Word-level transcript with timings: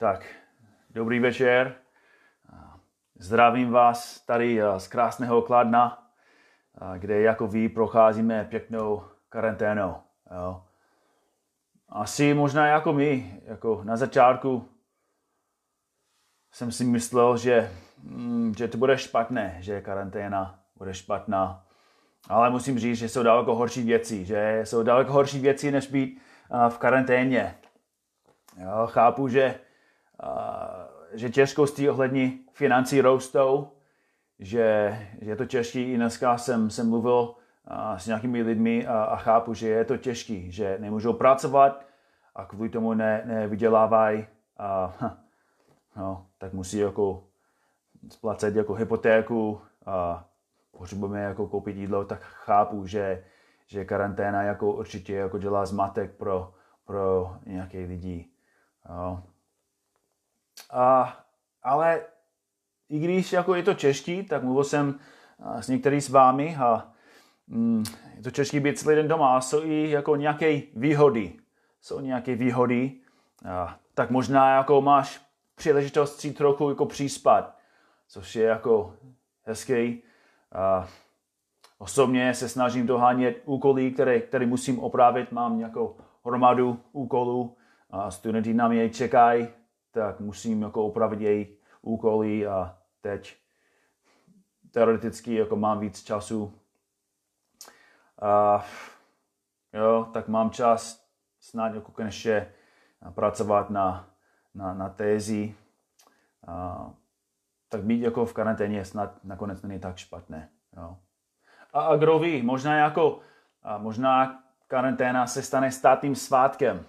Tak, 0.00 0.24
dobrý 0.90 1.20
večer. 1.20 1.74
Zdravím 3.18 3.70
vás 3.70 4.20
tady 4.20 4.60
z 4.76 4.88
krásného 4.88 5.42
Kladna, 5.42 6.10
kde 6.98 7.20
jako 7.20 7.46
ví 7.46 7.68
procházíme 7.68 8.44
pěknou 8.44 9.04
karanténou. 9.28 9.96
Jo. 10.30 10.64
Asi 11.88 12.34
možná 12.34 12.66
jako 12.66 12.92
my, 12.92 13.40
jako 13.44 13.80
na 13.84 13.96
začátku 13.96 14.68
jsem 16.52 16.72
si 16.72 16.84
myslel, 16.84 17.36
že, 17.36 17.72
mm, 18.02 18.54
že 18.54 18.68
to 18.68 18.78
bude 18.78 18.98
špatné, 18.98 19.56
že 19.60 19.80
karanténa 19.80 20.60
bude 20.76 20.94
špatná. 20.94 21.66
Ale 22.28 22.50
musím 22.50 22.78
říct, 22.78 22.98
že 22.98 23.08
jsou 23.08 23.22
daleko 23.22 23.54
horší 23.54 23.82
věci, 23.82 24.24
že 24.24 24.60
jsou 24.64 24.82
daleko 24.82 25.12
horší 25.12 25.40
věci, 25.40 25.70
než 25.70 25.86
být 25.86 26.20
v 26.68 26.78
karanténě. 26.78 27.58
Jo, 28.56 28.86
chápu, 28.86 29.28
že, 29.28 29.60
že 31.12 31.30
těžkosti 31.30 31.90
ohledně 31.90 32.32
financí 32.52 33.00
rostou, 33.00 33.68
že, 34.38 34.98
je 35.20 35.36
to 35.36 35.46
těžké. 35.46 35.80
I 35.80 35.96
dneska 35.96 36.38
jsem, 36.38 36.70
jsem 36.70 36.88
mluvil 36.88 37.34
s 37.96 38.06
nějakými 38.06 38.42
lidmi 38.42 38.86
a, 38.86 39.02
a 39.02 39.16
chápu, 39.16 39.54
že 39.54 39.68
je 39.68 39.84
to 39.84 39.96
těžké, 39.96 40.50
že 40.50 40.76
nemůžou 40.80 41.12
pracovat 41.12 41.84
a 42.34 42.44
kvůli 42.44 42.68
tomu 42.68 42.94
ne, 42.94 43.22
nevydělávají. 43.24 44.26
A, 44.58 44.94
no, 45.96 46.26
tak 46.38 46.52
musí 46.52 46.78
jako 46.78 47.24
splacet 48.10 48.56
jako 48.56 48.74
hypotéku 48.74 49.60
a 49.86 50.24
potřebujeme 50.70 51.20
jako 51.20 51.46
koupit 51.46 51.76
jídlo, 51.76 52.04
tak 52.04 52.20
chápu, 52.22 52.86
že, 52.86 53.24
že 53.66 53.84
karanténa 53.84 54.42
jako 54.42 54.72
určitě 54.72 55.14
jako 55.14 55.38
dělá 55.38 55.66
zmatek 55.66 56.16
pro, 56.16 56.54
pro 56.84 57.36
nějaké 57.46 57.78
lidi. 57.78 58.28
Jo. 58.88 59.22
A, 60.70 61.16
ale 61.62 62.00
i 62.88 62.98
když 62.98 63.32
jako 63.32 63.54
je 63.54 63.62
to 63.62 63.74
těžký, 63.74 64.22
tak 64.22 64.42
mluvil 64.42 64.64
jsem 64.64 64.98
s 65.60 65.68
některými 65.68 66.00
s 66.00 66.08
vámi 66.08 66.56
a 66.56 66.92
mm, 67.46 67.84
je 68.16 68.22
to 68.22 68.30
těžký 68.30 68.60
být 68.60 68.78
celý 68.78 68.96
den 68.96 69.08
doma 69.08 69.36
a 69.36 69.40
jsou 69.40 69.64
i 69.64 69.90
jako 69.90 70.16
nějaké 70.16 70.60
výhody. 70.76 71.32
Jsou 71.80 72.00
nějaké 72.00 72.34
výhody, 72.34 72.92
a, 73.48 73.78
tak 73.94 74.10
možná 74.10 74.54
jako 74.56 74.80
máš 74.80 75.20
příležitost 75.54 76.20
si 76.20 76.32
trochu 76.32 76.68
jako 76.68 76.86
příspat, 76.86 77.56
což 78.08 78.36
je 78.36 78.44
jako 78.44 78.94
hezký. 79.42 80.02
A, 80.52 80.88
osobně 81.78 82.34
se 82.34 82.48
snažím 82.48 82.86
dohánět 82.86 83.42
úkoly, 83.44 83.90
které, 83.90 84.20
které 84.20 84.46
musím 84.46 84.78
opravit. 84.78 85.32
Mám 85.32 85.58
nějakou 85.58 85.96
hromadu 86.24 86.80
úkolů 86.92 87.56
a 87.90 88.10
studenti 88.10 88.54
na 88.54 88.68
mě 88.68 88.90
čekají, 88.90 89.48
tak 89.90 90.20
musím 90.20 90.62
jako 90.62 90.84
opravit 90.84 91.20
jejich 91.20 91.58
úkoly 91.82 92.46
a 92.46 92.78
teď 93.00 93.36
teoreticky 94.70 95.34
jako 95.34 95.56
mám 95.56 95.80
víc 95.80 96.02
času. 96.02 96.54
A, 98.22 98.64
jo, 99.72 100.08
tak 100.12 100.28
mám 100.28 100.50
čas 100.50 101.08
snad 101.40 101.74
jako 101.74 101.92
konečně 101.92 102.52
pracovat 103.14 103.70
na, 103.70 104.10
na, 104.54 104.74
na 104.74 104.88
tézi. 104.88 105.54
A, 106.46 106.90
tak 107.68 107.82
být 107.82 108.00
jako 108.00 108.26
v 108.26 108.32
karanténě 108.32 108.84
snad 108.84 109.24
nakonec 109.24 109.62
není 109.62 109.80
tak 109.80 109.96
špatné. 109.96 110.48
Jo. 110.76 110.96
A, 111.72 111.80
a 111.80 111.96
kdo 111.96 112.18
ví, 112.18 112.42
možná 112.42 112.76
jako, 112.76 113.20
a 113.62 113.78
možná 113.78 114.42
karanténa 114.66 115.26
se 115.26 115.42
stane 115.42 115.72
státním 115.72 116.14
svátkem. 116.14 116.84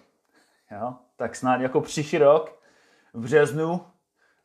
Jo? 0.71 0.95
Tak 1.15 1.35
snad 1.35 1.61
jako 1.61 1.81
příští 1.81 2.17
rok 2.17 2.58
v 3.19 3.21
březnu 3.21 3.81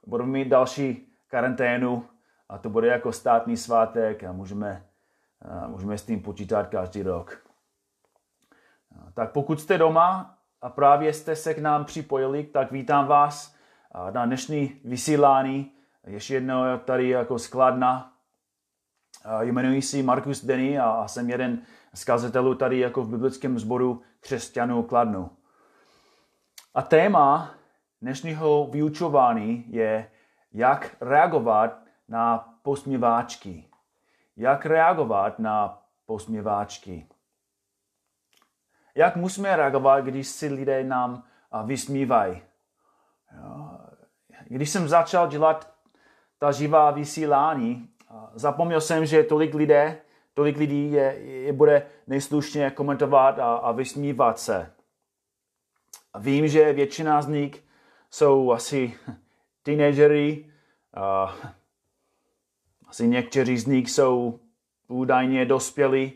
budeme 0.06 0.30
mít 0.30 0.48
další 0.48 1.12
karanténu 1.28 2.08
a 2.48 2.58
to 2.58 2.70
bude 2.70 2.88
jako 2.88 3.12
státní 3.12 3.56
svátek 3.56 4.24
a 4.24 4.32
můžeme, 4.32 4.86
a 5.42 5.68
můžeme 5.68 5.98
s 5.98 6.06
tím 6.06 6.22
počítat 6.22 6.66
každý 6.66 7.02
rok. 7.02 7.38
Tak 9.14 9.32
pokud 9.32 9.60
jste 9.60 9.78
doma 9.78 10.38
a 10.62 10.68
právě 10.70 11.12
jste 11.12 11.36
se 11.36 11.54
k 11.54 11.58
nám 11.58 11.84
připojili, 11.84 12.44
tak 12.44 12.72
vítám 12.72 13.06
vás 13.06 13.54
na 14.10 14.26
dnešní 14.26 14.80
vysílání. 14.84 15.72
Ještě 16.06 16.34
jednou 16.34 16.78
tady 16.84 17.08
jako 17.08 17.38
skladna. 17.38 18.12
Jmenuji 19.40 19.82
se 19.82 20.02
Markus 20.02 20.44
Denny 20.44 20.78
a 20.78 21.08
jsem 21.08 21.30
jeden 21.30 21.62
z 21.94 22.04
kazatelů 22.04 22.54
tady 22.54 22.78
jako 22.78 23.02
v 23.02 23.08
biblickém 23.08 23.58
sboru 23.58 24.02
křesťanů 24.20 24.82
Kladnu. 24.82 25.30
A 26.74 26.82
téma 26.82 27.54
dnešního 28.04 28.66
vyučování 28.66 29.64
je, 29.68 30.10
jak 30.52 30.96
reagovat 31.00 31.78
na 32.08 32.54
posměváčky. 32.62 33.68
Jak 34.36 34.66
reagovat 34.66 35.38
na 35.38 35.82
posměváčky. 36.06 37.06
Jak 38.94 39.16
musíme 39.16 39.56
reagovat, 39.56 40.00
když 40.00 40.28
si 40.28 40.48
lidé 40.48 40.84
nám 40.84 41.24
vysmívají. 41.64 42.42
Když 44.44 44.70
jsem 44.70 44.88
začal 44.88 45.28
dělat 45.28 45.74
ta 46.38 46.52
živá 46.52 46.90
vysílání, 46.90 47.88
zapomněl 48.34 48.80
jsem, 48.80 49.06
že 49.06 49.22
tolik 49.22 49.54
lidé, 49.54 50.00
tolik 50.34 50.56
lidí 50.56 50.92
je, 50.92 51.18
je 51.18 51.52
bude 51.52 51.86
nejslušně 52.06 52.70
komentovat 52.70 53.38
a, 53.38 53.54
a 53.54 53.72
vysmívat 53.72 54.38
se. 54.38 54.72
Vím, 56.18 56.48
že 56.48 56.72
většina 56.72 57.22
z 57.22 57.28
nich 57.28 57.64
jsou 58.14 58.52
asi 58.52 58.98
teenagery, 59.62 60.46
a 60.94 61.34
asi 62.86 63.08
někteří 63.08 63.58
z 63.58 63.66
nich 63.66 63.90
jsou 63.90 64.40
údajně 64.88 65.44
dospělí, 65.44 66.12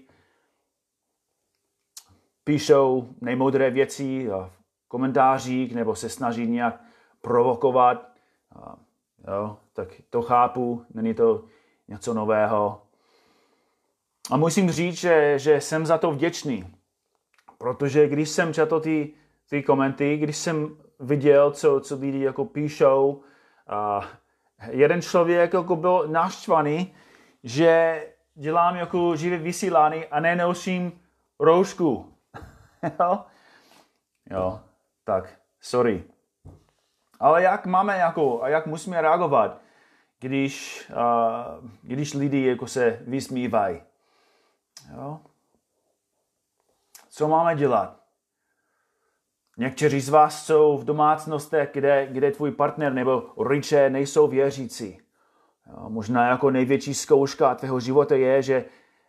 píšou 2.44 3.08
nejmoudré 3.20 3.70
věci 3.70 4.28
v 4.28 4.50
komentářích 4.88 5.74
nebo 5.74 5.94
se 5.94 6.08
snaží 6.08 6.46
nějak 6.46 6.80
provokovat. 7.20 8.12
A, 8.54 8.76
jo, 9.28 9.58
tak 9.72 9.88
to 10.10 10.22
chápu, 10.22 10.84
není 10.94 11.14
to 11.14 11.44
něco 11.88 12.14
nového. 12.14 12.82
A 14.30 14.36
musím 14.36 14.70
říct, 14.70 14.98
že, 14.98 15.38
že 15.38 15.60
jsem 15.60 15.86
za 15.86 15.98
to 15.98 16.10
vděčný, 16.10 16.74
protože 17.58 18.08
když 18.08 18.28
jsem 18.28 18.54
četl 18.54 18.80
ty, 18.80 19.12
ty 19.48 19.62
komenty, 19.62 20.16
když 20.16 20.36
jsem 20.36 20.76
viděl, 21.00 21.50
co, 21.50 21.80
co 21.80 21.96
lidi 21.96 22.20
jako 22.20 22.44
píšou, 22.44 23.22
a 23.68 24.08
jeden 24.70 25.02
člověk 25.02 25.52
jako 25.52 25.76
byl 25.76 26.08
naštvaný, 26.08 26.94
že 27.42 28.02
dělám 28.34 28.76
jako 28.76 29.16
živé 29.16 29.36
vysílání 29.36 30.06
a 30.06 30.20
nenosím 30.20 31.00
roušku. 31.40 32.14
jo? 33.00 33.24
jo, 34.30 34.60
tak, 35.04 35.38
sorry. 35.60 36.04
Ale 37.20 37.42
jak 37.42 37.66
máme 37.66 37.98
jako, 37.98 38.42
a 38.42 38.48
jak 38.48 38.66
musíme 38.66 39.00
reagovat, 39.00 39.60
když, 40.20 40.86
uh, 40.90 41.68
když 41.82 42.14
lidi 42.14 42.46
jako 42.46 42.66
se 42.66 43.00
vysmívají? 43.06 43.82
Jo? 44.94 45.20
Co 47.08 47.28
máme 47.28 47.56
dělat? 47.56 47.97
Někteří 49.58 50.00
z 50.00 50.08
vás 50.08 50.46
jsou 50.46 50.78
v 50.78 50.84
domácnostech, 50.84 51.70
kde, 51.72 52.08
kde 52.10 52.30
tvůj 52.30 52.50
partner 52.50 52.92
nebo 52.92 53.22
rodiče 53.36 53.90
nejsou 53.90 54.28
věřící. 54.28 55.00
Možná 55.88 56.28
jako 56.28 56.50
největší 56.50 56.94
zkouška 56.94 57.54
tvého 57.54 57.80
života 57.80 58.14
je, 58.14 58.42
že, 58.42 58.64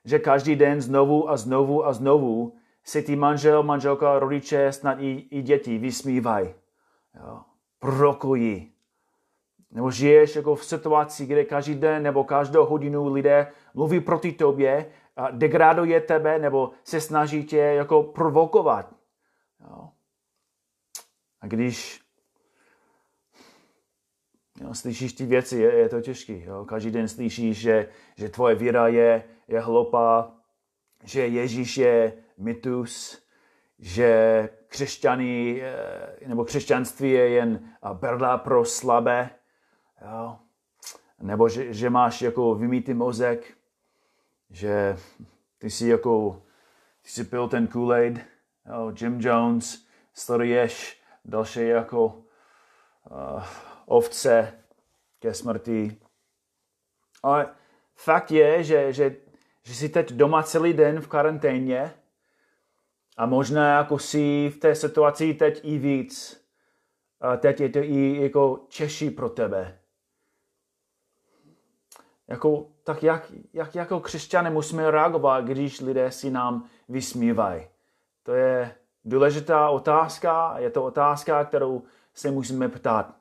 že 0.06 0.20
každý 0.20 0.56
den 0.56 0.82
znovu 0.82 1.30
a 1.30 1.38
znovu 1.38 1.86
a 1.86 1.94
znovu 1.94 2.56
si 2.84 3.02
ty 3.02 3.16
manžel, 3.16 3.64
manželka, 3.64 4.20
rodiče, 4.20 4.72
snad 4.72 4.98
i, 5.00 5.28
i 5.32 5.42
děti 5.42 5.78
vysmívají. 5.78 6.54
Prokují. 7.80 8.72
Nebo 9.72 9.92
žiješ 9.92 10.36
jako 10.36 10.56
v 10.56 10.66
situaci, 10.66 11.26
kde 11.26 11.44
každý 11.44 11.76
den 11.76 12.04
nebo 12.04 12.24
každou 12.24 12.66
hodinu 12.66 13.14
lidé 13.14 13.52
mluví 13.74 14.00
proti 14.00 14.32
tobě, 14.32 14.86
a 15.16 15.32
degraduje 15.32 16.02
tebe 16.02 16.40
nebo 16.40 16.72
se 16.84 17.02
snaží 17.02 17.44
tě 17.44 17.58
jako 17.58 18.04
provokovat. 18.04 18.96
Jo. 19.62 19.90
A 21.42 21.48
když 21.48 22.02
jo, 24.62 24.74
slyšíš 24.74 25.14
ty 25.14 25.26
věci, 25.26 25.58
je, 25.58 25.74
je 25.74 25.90
to 25.90 26.02
těžké. 26.02 26.42
Každý 26.66 26.92
den 26.92 27.08
slyšíš, 27.08 27.58
že, 27.58 27.90
že 28.18 28.30
tvoje 28.30 28.56
víra 28.56 28.88
je, 28.88 29.24
je 29.48 29.60
hloupá, 29.60 30.36
že 31.04 31.28
Ježíš 31.28 31.78
je 31.78 32.14
mytus, 32.38 33.24
že 33.80 34.50
křesťany, 34.68 35.62
eh, 35.62 36.28
nebo 36.28 36.46
křesťanství 36.46 37.12
je 37.12 37.30
jen 37.30 37.70
berla 37.94 38.38
pro 38.38 38.66
slabé, 38.66 39.30
jo? 40.02 40.40
nebo 41.22 41.50
že, 41.50 41.74
že 41.74 41.90
máš 41.90 42.22
jako 42.22 42.56
vymítý 42.56 42.94
mozek, 42.94 43.58
že 44.50 44.98
ty 45.58 45.70
jsi 45.70 45.88
jako, 45.88 46.42
ty 47.02 47.10
jsi 47.10 47.24
pil 47.24 47.48
ten 47.48 47.70
jo? 47.74 48.94
Jim 49.02 49.22
Jones, 49.22 49.86
sleduješ 50.14 50.99
další 51.26 51.68
jako 51.68 52.06
uh, 52.06 53.44
ovce 53.86 54.64
ke 55.20 55.34
smrti. 55.34 56.02
Ale 57.24 57.56
fakt 57.96 58.32
je, 58.32 58.64
že, 58.64 58.94
že, 58.94 59.16
že 59.64 59.76
jsi 59.76 59.90
teď 59.90 60.14
doma 60.14 60.44
celý 60.44 60.74
den 60.74 61.02
v 61.02 61.08
karanténě 61.08 61.94
a 63.18 63.26
možná 63.26 63.78
jako 63.78 64.00
si 64.00 64.50
v 64.50 64.60
té 64.60 64.76
situaci 64.76 65.34
teď 65.34 65.62
i 65.64 65.78
víc. 65.78 66.46
A 67.22 67.38
teď 67.38 67.60
je 67.60 67.70
to 67.70 67.80
i 67.80 68.22
jako 68.22 68.66
Češi 68.70 69.12
pro 69.12 69.30
tebe. 69.30 69.80
Jako, 72.28 72.68
tak 72.84 73.04
jak, 73.04 73.32
jak 73.54 73.76
jako 73.76 74.00
křesťané 74.00 74.50
musíme 74.50 74.92
reagovat, 74.92 75.46
když 75.46 75.82
lidé 75.82 76.12
si 76.12 76.32
nám 76.32 76.70
vysmívají? 76.90 77.68
To 78.24 78.34
je 78.34 78.76
důležitá 79.10 79.70
otázka, 79.70 80.56
je 80.58 80.70
to 80.70 80.84
otázka, 80.84 81.46
kterou 81.46 81.82
se 82.14 82.32
musíme 82.32 82.70
ptát. 82.70 83.14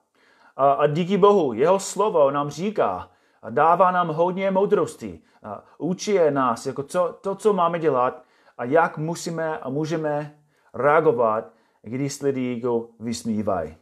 A, 0.57 0.73
a 0.73 0.87
díky 0.87 1.17
Bohu, 1.17 1.53
jeho 1.53 1.81
slovo 1.81 2.31
nám 2.31 2.51
říká 2.51 3.11
a 3.43 3.51
dává 3.51 3.91
nám 3.91 4.09
hodně 4.09 4.51
moudrosti. 4.51 5.21
A 5.43 5.65
učí 5.79 6.19
nás, 6.31 6.67
jako 6.67 6.83
co, 6.83 7.19
to, 7.21 7.35
co 7.35 7.53
máme 7.53 7.79
dělat 7.79 8.23
a 8.59 8.65
jak 8.65 8.99
musíme 8.99 9.59
a 9.59 9.69
můžeme 9.69 10.35
reagovat, 10.75 11.45
když 11.83 12.21
lidi 12.21 12.61
go 12.61 12.87
vysmívají. 13.01 13.77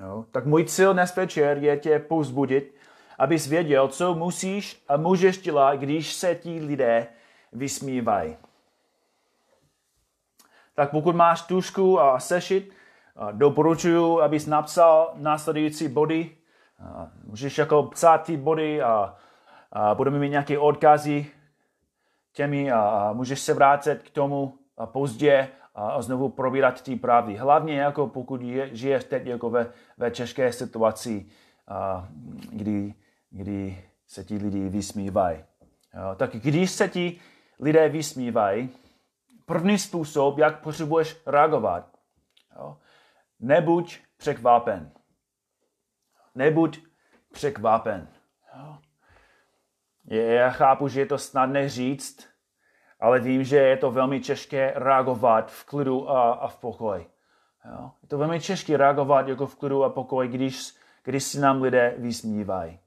Jo? 0.00 0.24
Tak 0.30 0.46
můj 0.46 0.64
cíl 0.64 0.92
dnes 0.92 1.16
večer 1.16 1.58
je 1.58 1.76
tě 1.76 1.98
povzbudit, 1.98 2.74
abys 3.18 3.46
věděl, 3.46 3.88
co 3.88 4.14
musíš 4.14 4.84
a 4.88 4.96
můžeš 4.96 5.38
dělat, 5.38 5.74
když 5.74 6.12
se 6.12 6.34
ti 6.34 6.60
lidé 6.60 7.06
vysmívají. 7.52 8.36
Tak 10.74 10.90
pokud 10.90 11.14
máš 11.14 11.42
tušku 11.42 12.00
a 12.00 12.20
sešit, 12.20 12.72
doporučuji, 13.32 14.20
abys 14.20 14.46
napsal 14.46 15.12
následující 15.14 15.88
body. 15.88 16.30
Můžeš 17.24 17.58
jako 17.58 17.82
psát 17.82 18.18
ty 18.18 18.36
body 18.36 18.82
a, 18.82 19.16
a 19.72 19.94
budeme 19.94 20.18
mít 20.18 20.28
nějaké 20.28 20.58
odkazy 20.58 21.26
těmi 22.32 22.72
a, 22.72 23.12
můžeš 23.12 23.40
se 23.40 23.54
vrátit 23.54 24.02
k 24.02 24.10
tomu 24.10 24.58
a 24.76 24.86
pozdě 24.86 25.48
a, 25.74 26.02
znovu 26.02 26.28
probírat 26.28 26.82
ty 26.82 26.96
pravdy. 26.96 27.36
Hlavně 27.36 27.80
jako 27.80 28.06
pokud 28.06 28.42
je, 28.42 28.76
žiješ 28.76 29.04
teď 29.04 29.26
jako 29.26 29.50
ve, 29.50 29.66
ve 29.98 30.10
české 30.10 30.52
situaci, 30.52 31.26
a, 31.68 32.08
kdy, 32.50 32.94
kdy 33.30 33.84
se 34.06 34.24
ti 34.24 34.36
lidi 34.36 34.68
vysmívají. 34.68 35.38
Tak 36.16 36.30
když 36.36 36.70
se 36.70 36.88
ti 36.88 37.20
lidé 37.60 37.88
vysmívají, 37.88 38.70
první 39.46 39.78
způsob, 39.78 40.38
jak 40.38 40.60
potřebuješ 40.60 41.16
reagovat, 41.26 41.88
jo, 42.56 42.76
nebuď 43.40 44.00
překvapen. 44.16 44.92
Nebuď 46.34 46.80
překvapen. 47.32 48.08
Jo. 48.56 48.78
Já 50.04 50.50
chápu, 50.50 50.88
že 50.88 51.00
je 51.00 51.06
to 51.06 51.18
snadné 51.18 51.68
říct, 51.68 52.28
ale 53.00 53.20
vím, 53.20 53.44
že 53.44 53.56
je 53.56 53.76
to 53.76 53.90
velmi 53.90 54.20
těžké 54.20 54.72
reagovat 54.76 55.50
v 55.50 55.64
klidu 55.64 56.10
a, 56.10 56.32
a 56.32 56.48
v 56.48 56.56
pokoji. 56.56 57.10
Jo? 57.64 57.90
Je 58.02 58.08
to 58.08 58.18
velmi 58.18 58.40
těžké 58.40 58.76
reagovat 58.76 59.28
jako 59.28 59.46
v 59.46 59.56
klidu 59.56 59.84
a 59.84 59.90
pokoji, 59.90 60.28
když, 60.28 60.74
když 61.02 61.24
si 61.24 61.40
nám 61.40 61.62
lidé 61.62 61.94
vysmívají. 61.98 62.78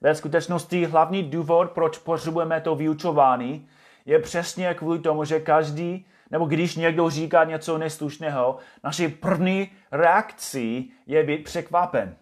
Ve 0.00 0.14
skutečnosti 0.14 0.84
hlavní 0.84 1.22
důvod, 1.30 1.70
proč 1.70 1.98
potřebujeme 1.98 2.60
to 2.60 2.74
vyučování, 2.74 3.68
je 4.08 4.18
přesně 4.18 4.74
kvůli 4.74 4.98
tomu, 4.98 5.24
že 5.24 5.40
každý, 5.40 6.06
nebo 6.30 6.44
když 6.44 6.76
někdo 6.76 7.10
říká 7.10 7.44
něco 7.44 7.78
neslušného, 7.78 8.56
naše 8.84 9.08
první 9.08 9.70
reakcí 9.92 10.92
je 11.06 11.24
být 11.24 11.44
překvapen. 11.44 12.16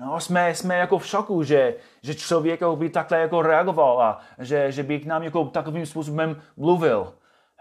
No, 0.00 0.20
jsme, 0.20 0.54
jsme 0.54 0.76
jako 0.76 0.98
v 0.98 1.06
šoku, 1.06 1.42
že, 1.42 1.74
že 2.02 2.14
člověk 2.14 2.60
jako 2.60 2.76
by 2.76 2.90
takhle 2.90 3.18
jako 3.20 3.42
reagoval 3.42 4.02
a 4.02 4.20
že, 4.38 4.72
že 4.72 4.82
by 4.82 5.00
k 5.00 5.06
nám 5.06 5.22
jako 5.22 5.44
takovým 5.44 5.86
způsobem 5.86 6.42
mluvil. 6.56 7.14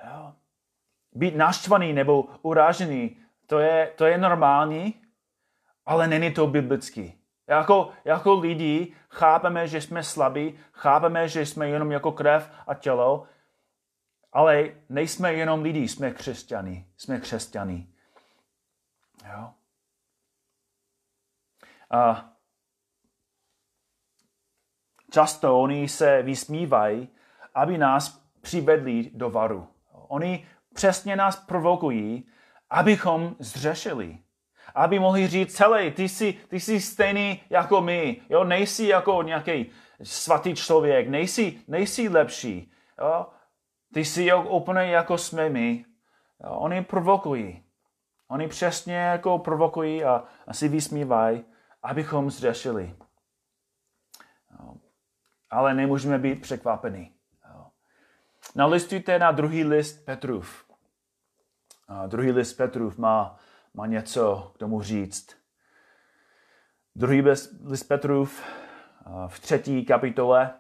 Jo. 0.08 0.34
Být 1.14 1.36
naštvaný 1.36 1.94
nebo 1.94 2.26
uražený, 2.42 3.18
to 3.48 3.60
je, 3.60 3.92
to 3.96 4.06
je 4.06 4.18
normální, 4.18 4.94
ale 5.86 6.08
není 6.08 6.32
to 6.32 6.48
biblický. 6.48 7.14
Jako, 7.48 7.90
jako 8.06 8.40
lidi 8.40 8.94
chápeme, 9.10 9.68
že 9.68 9.82
jsme 9.82 10.04
slabí, 10.04 10.56
chápeme, 10.72 11.28
že 11.28 11.46
jsme 11.46 11.70
jenom 11.70 11.92
jako 11.92 12.12
krev 12.12 12.52
a 12.68 12.74
tělo, 12.74 13.24
ale 14.36 14.72
nejsme 14.90 15.34
jenom 15.34 15.62
lidi, 15.62 15.88
jsme 15.88 16.12
křesťani. 16.12 16.86
Jsme 16.98 17.20
křesťani. 17.20 17.88
Jo? 19.26 19.50
A 21.92 22.32
často 25.12 25.62
oni 25.62 25.90
se 25.90 26.22
vysmívají, 26.22 27.10
aby 27.54 27.78
nás 27.78 28.26
přivedli 28.42 29.12
do 29.14 29.30
varu. 29.30 29.68
Oni 29.92 30.48
přesně 30.74 31.16
nás 31.16 31.36
provokují, 31.36 32.28
abychom 32.70 33.36
zřešili. 33.40 34.18
Aby 34.76 35.00
mohli 35.00 35.28
říct, 35.28 35.56
celý, 35.56 35.92
ty 35.92 36.10
jsi, 36.10 36.34
ty 36.48 36.60
jsi 36.60 36.82
stejný 36.82 37.44
jako 37.50 37.82
my. 37.82 38.22
Jo? 38.30 38.44
Nejsi 38.44 38.88
jako 38.88 39.24
nějaký 39.24 39.72
svatý 40.04 40.56
člověk, 40.56 41.08
nejsi, 41.08 41.60
nejsi 41.68 42.10
lepší. 42.10 42.72
Jo? 43.00 43.28
Ty 43.94 44.06
jsi 44.06 44.34
úplně 44.34 44.82
jako 44.82 45.18
jsme 45.18 45.50
my. 45.50 45.86
Oni 46.40 46.82
provokují. 46.82 47.64
Oni 48.28 48.48
přesně 48.48 48.96
jako 48.96 49.40
provokují 49.40 50.04
a, 50.04 50.24
a 50.48 50.54
si 50.54 50.68
vysmívají 50.68 51.46
abychom 51.86 52.32
zřešili. 52.32 52.96
Ale 55.50 55.74
nemůžeme 55.74 56.20
být 56.20 56.42
překvapeni. 56.42 57.12
Nalistujte 58.56 59.20
na 59.20 59.32
druhý 59.32 59.64
list 59.64 60.06
Petrův. 60.06 60.66
Druhý 62.08 62.32
list 62.32 62.54
Petrův 62.54 62.98
má, 62.98 63.38
má 63.74 63.88
něco 63.88 64.52
k 64.56 64.58
tomu 64.58 64.82
říct. 64.82 65.38
Druhý 66.96 67.22
list 67.64 67.84
Petrův 67.84 68.44
v 69.28 69.40
třetí 69.40 69.86
kapitole 69.86 70.54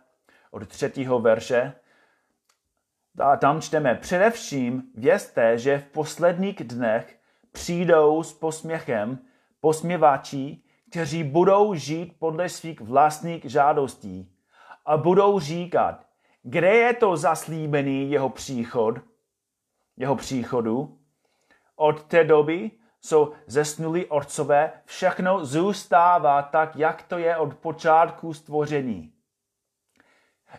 od 0.51 0.68
třetího 0.68 1.19
verše. 1.19 1.74
A 3.20 3.38
tam 3.38 3.62
čteme, 3.62 3.96
především 3.96 4.84
vězte, 4.96 5.58
že 5.58 5.80
v 5.80 5.86
posledních 5.86 6.56
dnech 6.56 7.20
přijdou 7.52 8.24
s 8.24 8.34
posměchem 8.34 9.20
posměvači, 9.62 10.62
kteří 10.90 11.24
budou 11.24 11.74
žít 11.74 12.16
podle 12.19 12.50
svých 12.50 12.81
vlastních 12.81 13.45
žádostí 13.45 14.31
a 14.86 14.98
budou 14.98 15.40
říkat, 15.40 16.06
kde 16.44 16.76
je 16.76 16.94
to 16.94 17.18
zaslíbený 17.18 18.12
jeho 18.12 18.30
příchod, 18.30 18.95
jeho 19.98 20.16
příchodu. 20.16 21.00
Od 21.76 22.04
té 22.04 22.24
doby 22.24 22.72
jsou 23.02 23.34
zesnulí 23.48 24.06
otcové, 24.06 24.72
všechno 24.86 25.45
zůstává 25.45 26.42
tak, 26.42 26.76
jak 26.76 27.04
to 27.04 27.18
je 27.18 27.38
od 27.38 27.56
počátku 27.56 28.34
stvoření. 28.34 29.14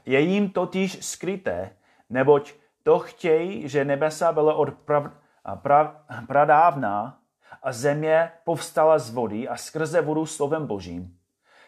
Je 0.06 0.20
jim 0.20 0.50
totiž 0.50 1.06
skryté, 1.06 1.76
neboť 2.10 2.54
to 2.82 2.98
chtějí, 2.98 3.68
že 3.68 3.84
nebesa 3.84 4.32
bylo 4.32 4.56
od 4.56 4.74
prav, 4.74 5.12
prav, 5.54 5.96
pradávna 6.26 7.20
a 7.62 7.72
země 7.72 8.32
povstala 8.44 8.98
z 8.98 9.10
vody 9.10 9.48
a 9.48 9.56
skrze 9.56 10.00
vodu 10.00 10.26
slovem 10.26 10.66
božím. 10.66 11.18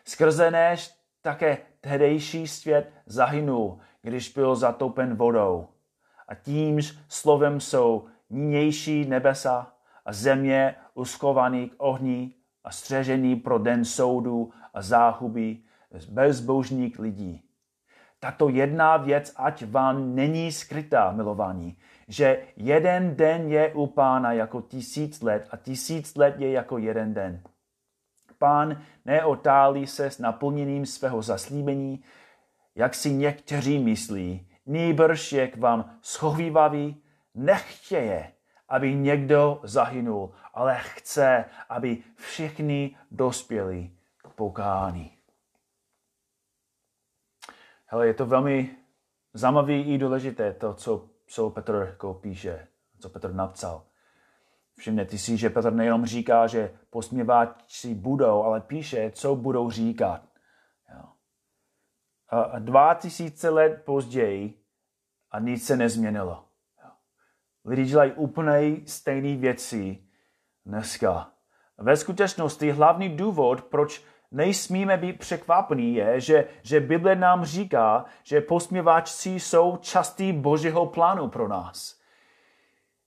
Skrze 0.04 0.50
než 0.50 0.94
také 1.22 1.58
tehdejší 1.80 2.48
svět 2.48 2.92
zahynul, 3.06 3.78
když 4.02 4.32
byl 4.32 4.56
zatoupen 4.56 5.16
vodou. 5.16 5.68
A 6.28 6.34
tímž 6.34 6.98
slovem 7.08 7.60
jsou 7.60 8.06
nynější 8.30 9.04
nebesa 9.04 9.72
a 10.04 10.12
země 10.12 10.74
uskovaný 10.94 11.68
k 11.68 11.74
ohni 11.78 12.34
a 12.64 12.70
střežený 12.70 13.36
pro 13.36 13.58
den 13.58 13.84
soudu 13.84 14.52
a 14.74 14.82
záhuby 14.82 15.58
bezbožných 16.10 16.98
lidí. 16.98 17.47
Tato 18.20 18.48
jedna 18.48 18.96
věc, 18.96 19.32
ať 19.36 19.64
vám 19.66 20.14
není 20.14 20.52
skrytá, 20.52 21.12
milovaní, 21.12 21.76
že 22.08 22.42
jeden 22.56 23.16
den 23.16 23.52
je 23.52 23.74
u 23.74 23.86
pána 23.86 24.32
jako 24.32 24.60
tisíc 24.60 25.22
let 25.22 25.48
a 25.50 25.56
tisíc 25.56 26.16
let 26.16 26.34
je 26.38 26.52
jako 26.52 26.78
jeden 26.78 27.14
den. 27.14 27.42
Pán 28.38 28.82
neotálí 29.04 29.86
se 29.86 30.10
s 30.10 30.18
naplněním 30.18 30.86
svého 30.86 31.22
zaslíbení, 31.22 32.02
jak 32.74 32.94
si 32.94 33.12
někteří 33.12 33.78
myslí, 33.78 34.48
nýbrž 34.66 35.32
je 35.32 35.48
k 35.48 35.56
vám 35.56 35.90
schovývavý, 36.02 37.02
nechtěje, 37.34 38.32
aby 38.68 38.94
někdo 38.94 39.60
zahynul, 39.62 40.30
ale 40.54 40.78
chce, 40.80 41.44
aby 41.68 41.98
všichni 42.16 42.96
dospěli 43.10 43.90
k 44.22 44.28
pokání. 44.28 45.17
Hele, 47.90 48.06
je 48.06 48.14
to 48.14 48.26
velmi 48.26 48.76
zajímavé 49.34 49.72
i 49.72 49.98
důležité, 49.98 50.52
to, 50.52 50.74
co 50.74 51.08
co 51.28 51.50
Petr 51.50 51.86
jako 51.90 52.14
píše, 52.14 52.68
co 52.98 53.08
Petr 53.08 53.32
napsal. 53.32 53.82
Všimněte 54.76 55.18
si, 55.18 55.36
že 55.36 55.50
Petr 55.50 55.72
nejenom 55.72 56.06
říká, 56.06 56.46
že 56.46 56.78
posměváči 56.90 57.94
budou, 57.94 58.42
ale 58.42 58.60
píše, 58.60 59.10
co 59.10 59.36
budou 59.36 59.70
říkat. 59.70 60.22
Jo. 60.94 61.04
A 62.28 62.58
dva 62.58 62.94
tisíce 62.94 63.48
let 63.48 63.82
později 63.84 64.62
a 65.30 65.38
nic 65.38 65.66
se 65.66 65.76
nezměnilo. 65.76 66.44
Jo. 66.84 66.90
Lidi 67.64 67.84
dělají 67.84 68.12
úplně 68.12 68.76
stejné 68.86 69.36
věci 69.36 70.04
dneska. 70.66 71.32
Ve 71.78 71.96
skutečnosti 71.96 72.70
hlavní 72.70 73.16
důvod, 73.16 73.64
proč 73.64 74.04
nejsmíme 74.30 74.96
být 74.96 75.18
překvapení, 75.18 75.94
je, 75.94 76.20
že, 76.20 76.48
že 76.62 76.80
Bible 76.80 77.16
nám 77.16 77.44
říká, 77.44 78.04
že 78.22 78.40
posměváčci 78.40 79.30
jsou 79.30 79.76
častý 79.76 80.32
božího 80.32 80.86
plánu 80.86 81.28
pro 81.28 81.48
nás. 81.48 81.98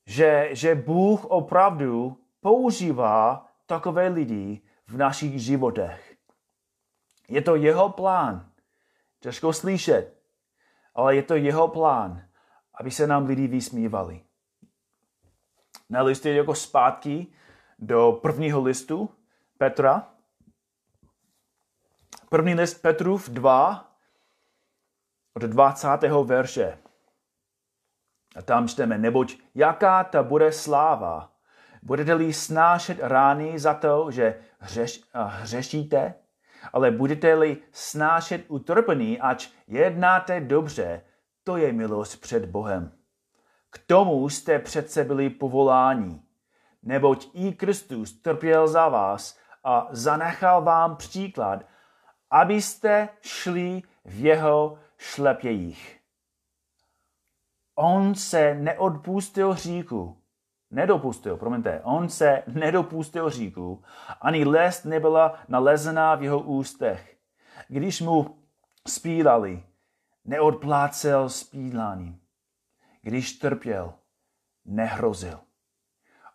Že, 0.05 0.49
že 0.51 0.75
Bůh 0.75 1.25
opravdu 1.25 2.17
používá 2.41 3.47
takové 3.65 4.07
lidi 4.07 4.61
v 4.87 4.97
našich 4.97 5.41
životech. 5.41 6.15
Je 7.29 7.41
to 7.41 7.55
jeho 7.55 7.89
plán. 7.89 8.51
Těžko 9.19 9.53
slyšet, 9.53 10.21
ale 10.95 11.15
je 11.15 11.23
to 11.23 11.35
jeho 11.35 11.67
plán, 11.67 12.23
aby 12.73 12.91
se 12.91 13.07
nám 13.07 13.25
lidi 13.25 13.47
vysmívali. 13.47 14.21
Na 15.89 16.01
listě 16.01 16.33
jako 16.33 16.55
zpátky 16.55 17.27
do 17.79 18.19
prvního 18.21 18.61
listu 18.61 19.09
Petra, 19.57 20.10
První 22.33 22.53
list 22.53 22.81
Petrův 22.81 23.29
2 23.29 23.91
od 25.33 25.41
20. 25.41 25.87
verše. 26.23 26.77
A 28.35 28.41
tam 28.41 28.67
čteme, 28.67 28.97
neboť 28.97 29.37
jaká 29.55 30.03
ta 30.03 30.23
bude 30.23 30.51
sláva? 30.51 31.31
Budete-li 31.83 32.33
snášet 32.33 32.97
rány 33.01 33.59
za 33.59 33.73
to, 33.73 34.11
že 34.11 34.39
hřeš, 34.59 35.03
hřešíte? 35.13 36.13
Ale 36.73 36.91
budete-li 36.91 37.57
snášet 37.71 38.45
utrpení, 38.47 39.19
ač 39.19 39.49
jednáte 39.67 40.41
dobře, 40.41 41.01
to 41.43 41.57
je 41.57 41.73
milost 41.73 42.21
před 42.21 42.45
Bohem. 42.45 42.91
K 43.69 43.77
tomu 43.77 44.29
jste 44.29 44.59
přece 44.59 45.03
byli 45.03 45.29
povoláni, 45.29 46.21
neboť 46.83 47.27
i 47.33 47.51
Kristus 47.51 48.13
trpěl 48.21 48.67
za 48.67 48.89
vás 48.89 49.37
a 49.63 49.87
zanechal 49.91 50.61
vám 50.61 50.95
příklad, 50.95 51.70
abyste 52.31 53.09
šli 53.21 53.81
v 54.05 54.25
jeho 54.25 54.79
šlepějích. 54.97 55.99
On 57.75 58.15
se 58.15 58.55
neodpustil 58.55 59.55
říku, 59.55 60.17
nedopustil, 60.71 61.37
promiňte, 61.37 61.81
on 61.83 62.09
se 62.09 62.43
nedopustil 62.47 63.29
říku, 63.29 63.83
ani 64.21 64.45
lest 64.45 64.85
nebyla 64.85 65.39
nalezená 65.47 66.15
v 66.15 66.23
jeho 66.23 66.39
ústech. 66.39 67.17
Když 67.67 68.01
mu 68.01 68.37
spílali, 68.87 69.63
neodplácel 70.25 71.29
spíláním. 71.29 72.21
Když 73.01 73.33
trpěl, 73.33 73.93
nehrozil, 74.65 75.39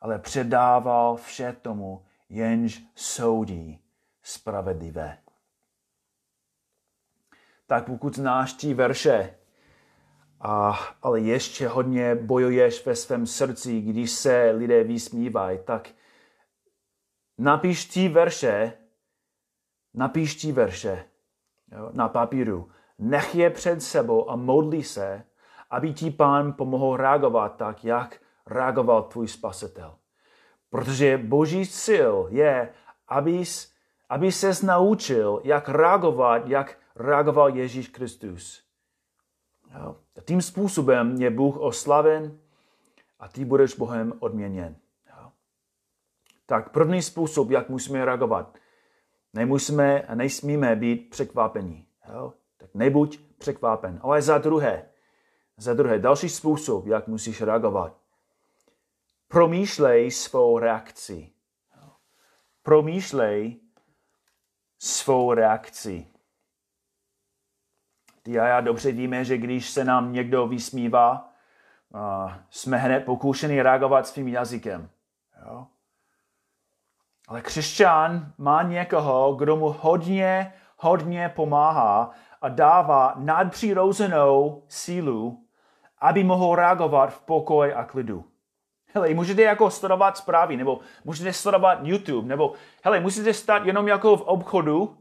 ale 0.00 0.18
předával 0.18 1.16
vše 1.16 1.52
tomu, 1.52 2.04
jenž 2.28 2.82
soudí 2.94 3.80
spravedlivé 4.22 5.18
tak 7.66 7.86
pokud 7.86 8.16
znáš 8.16 8.52
tí 8.52 8.74
verše, 8.74 9.34
a, 10.40 10.78
ale 11.02 11.20
ještě 11.20 11.68
hodně 11.68 12.14
bojuješ 12.14 12.86
ve 12.86 12.96
svém 12.96 13.26
srdci, 13.26 13.80
když 13.80 14.10
se 14.10 14.50
lidé 14.56 14.84
vysmívají, 14.84 15.58
tak 15.64 15.88
napiš 17.38 17.84
tí 17.84 18.08
verše, 18.08 18.72
napiš 19.94 20.34
tí 20.34 20.52
verše 20.52 21.04
jo, 21.72 21.90
na 21.92 22.08
papíru. 22.08 22.70
Nech 22.98 23.34
je 23.34 23.50
před 23.50 23.82
sebou 23.82 24.30
a 24.30 24.36
modli 24.36 24.82
se, 24.82 25.24
aby 25.70 25.92
ti 25.92 26.10
pán 26.10 26.52
pomohl 26.52 26.96
reagovat 26.96 27.56
tak, 27.56 27.84
jak 27.84 28.20
reagoval 28.46 29.02
tvůj 29.02 29.28
spasitel. 29.28 29.94
Protože 30.70 31.18
boží 31.18 31.64
sil 31.84 32.14
je, 32.30 32.68
abys, 33.08 33.72
aby 34.08 34.32
ses 34.32 34.62
naučil, 34.62 35.40
jak 35.44 35.68
reagovat, 35.68 36.46
jak 36.46 36.78
reagoval 36.96 37.56
Ježíš 37.56 37.88
Kristus. 37.88 38.62
Jo. 39.78 39.96
A 40.16 40.20
tím 40.20 40.42
způsobem 40.42 41.22
je 41.22 41.30
Bůh 41.30 41.56
oslaven 41.56 42.38
a 43.18 43.28
ty 43.28 43.44
budeš 43.44 43.74
Bohem 43.74 44.12
odměněn. 44.18 44.76
Jo. 45.08 45.32
Tak 46.46 46.70
první 46.70 47.02
způsob, 47.02 47.50
jak 47.50 47.68
musíme 47.68 48.04
reagovat. 48.04 48.58
Nemusíme 49.32 50.02
a 50.02 50.14
nesmíme 50.14 50.76
být 50.76 51.10
překvapení. 51.10 51.86
Jo. 52.14 52.32
Tak 52.56 52.74
nebuď 52.74 53.20
překvapen. 53.38 54.00
Ale 54.02 54.22
za 54.22 54.38
druhé, 54.38 54.88
za 55.56 55.74
druhé, 55.74 55.98
další 55.98 56.28
způsob, 56.28 56.86
jak 56.86 57.08
musíš 57.08 57.42
reagovat. 57.42 58.00
Promýšlej 59.28 60.10
svou 60.10 60.58
reakci. 60.58 61.32
Promýšlej 62.62 63.60
svou 64.78 65.32
reakci. 65.32 66.06
Ty 68.26 68.40
a 68.40 68.46
já 68.46 68.60
dobře 68.60 68.92
víme, 68.92 69.24
že 69.24 69.38
když 69.38 69.70
se 69.70 69.84
nám 69.84 70.12
někdo 70.12 70.46
vysmívá, 70.46 71.28
jsme 72.50 72.76
hned 72.76 73.04
pokoušeni 73.04 73.62
reagovat 73.62 74.06
svým 74.06 74.28
jazykem. 74.28 74.88
Jo? 75.46 75.66
Ale 77.28 77.42
křesťan 77.42 78.32
má 78.38 78.62
někoho, 78.62 79.34
kdo 79.34 79.56
mu 79.56 79.74
hodně, 79.80 80.52
hodně 80.76 81.32
pomáhá 81.36 82.10
a 82.42 82.48
dává 82.48 83.14
nadpřirozenou 83.16 84.62
sílu, 84.68 85.44
aby 85.98 86.24
mohl 86.24 86.54
reagovat 86.54 87.14
v 87.14 87.20
pokoji 87.20 87.74
a 87.74 87.84
klidu. 87.84 88.24
Hele, 88.94 89.14
můžete 89.14 89.42
jako 89.42 89.70
sledovat 89.70 90.16
zprávy, 90.16 90.56
nebo 90.56 90.80
můžete 91.04 91.32
sledovat 91.32 91.78
YouTube, 91.82 92.28
nebo 92.28 92.52
hele, 92.84 93.00
musíte 93.00 93.34
stát 93.34 93.66
jenom 93.66 93.88
jako 93.88 94.16
v 94.16 94.22
obchodu 94.22 94.98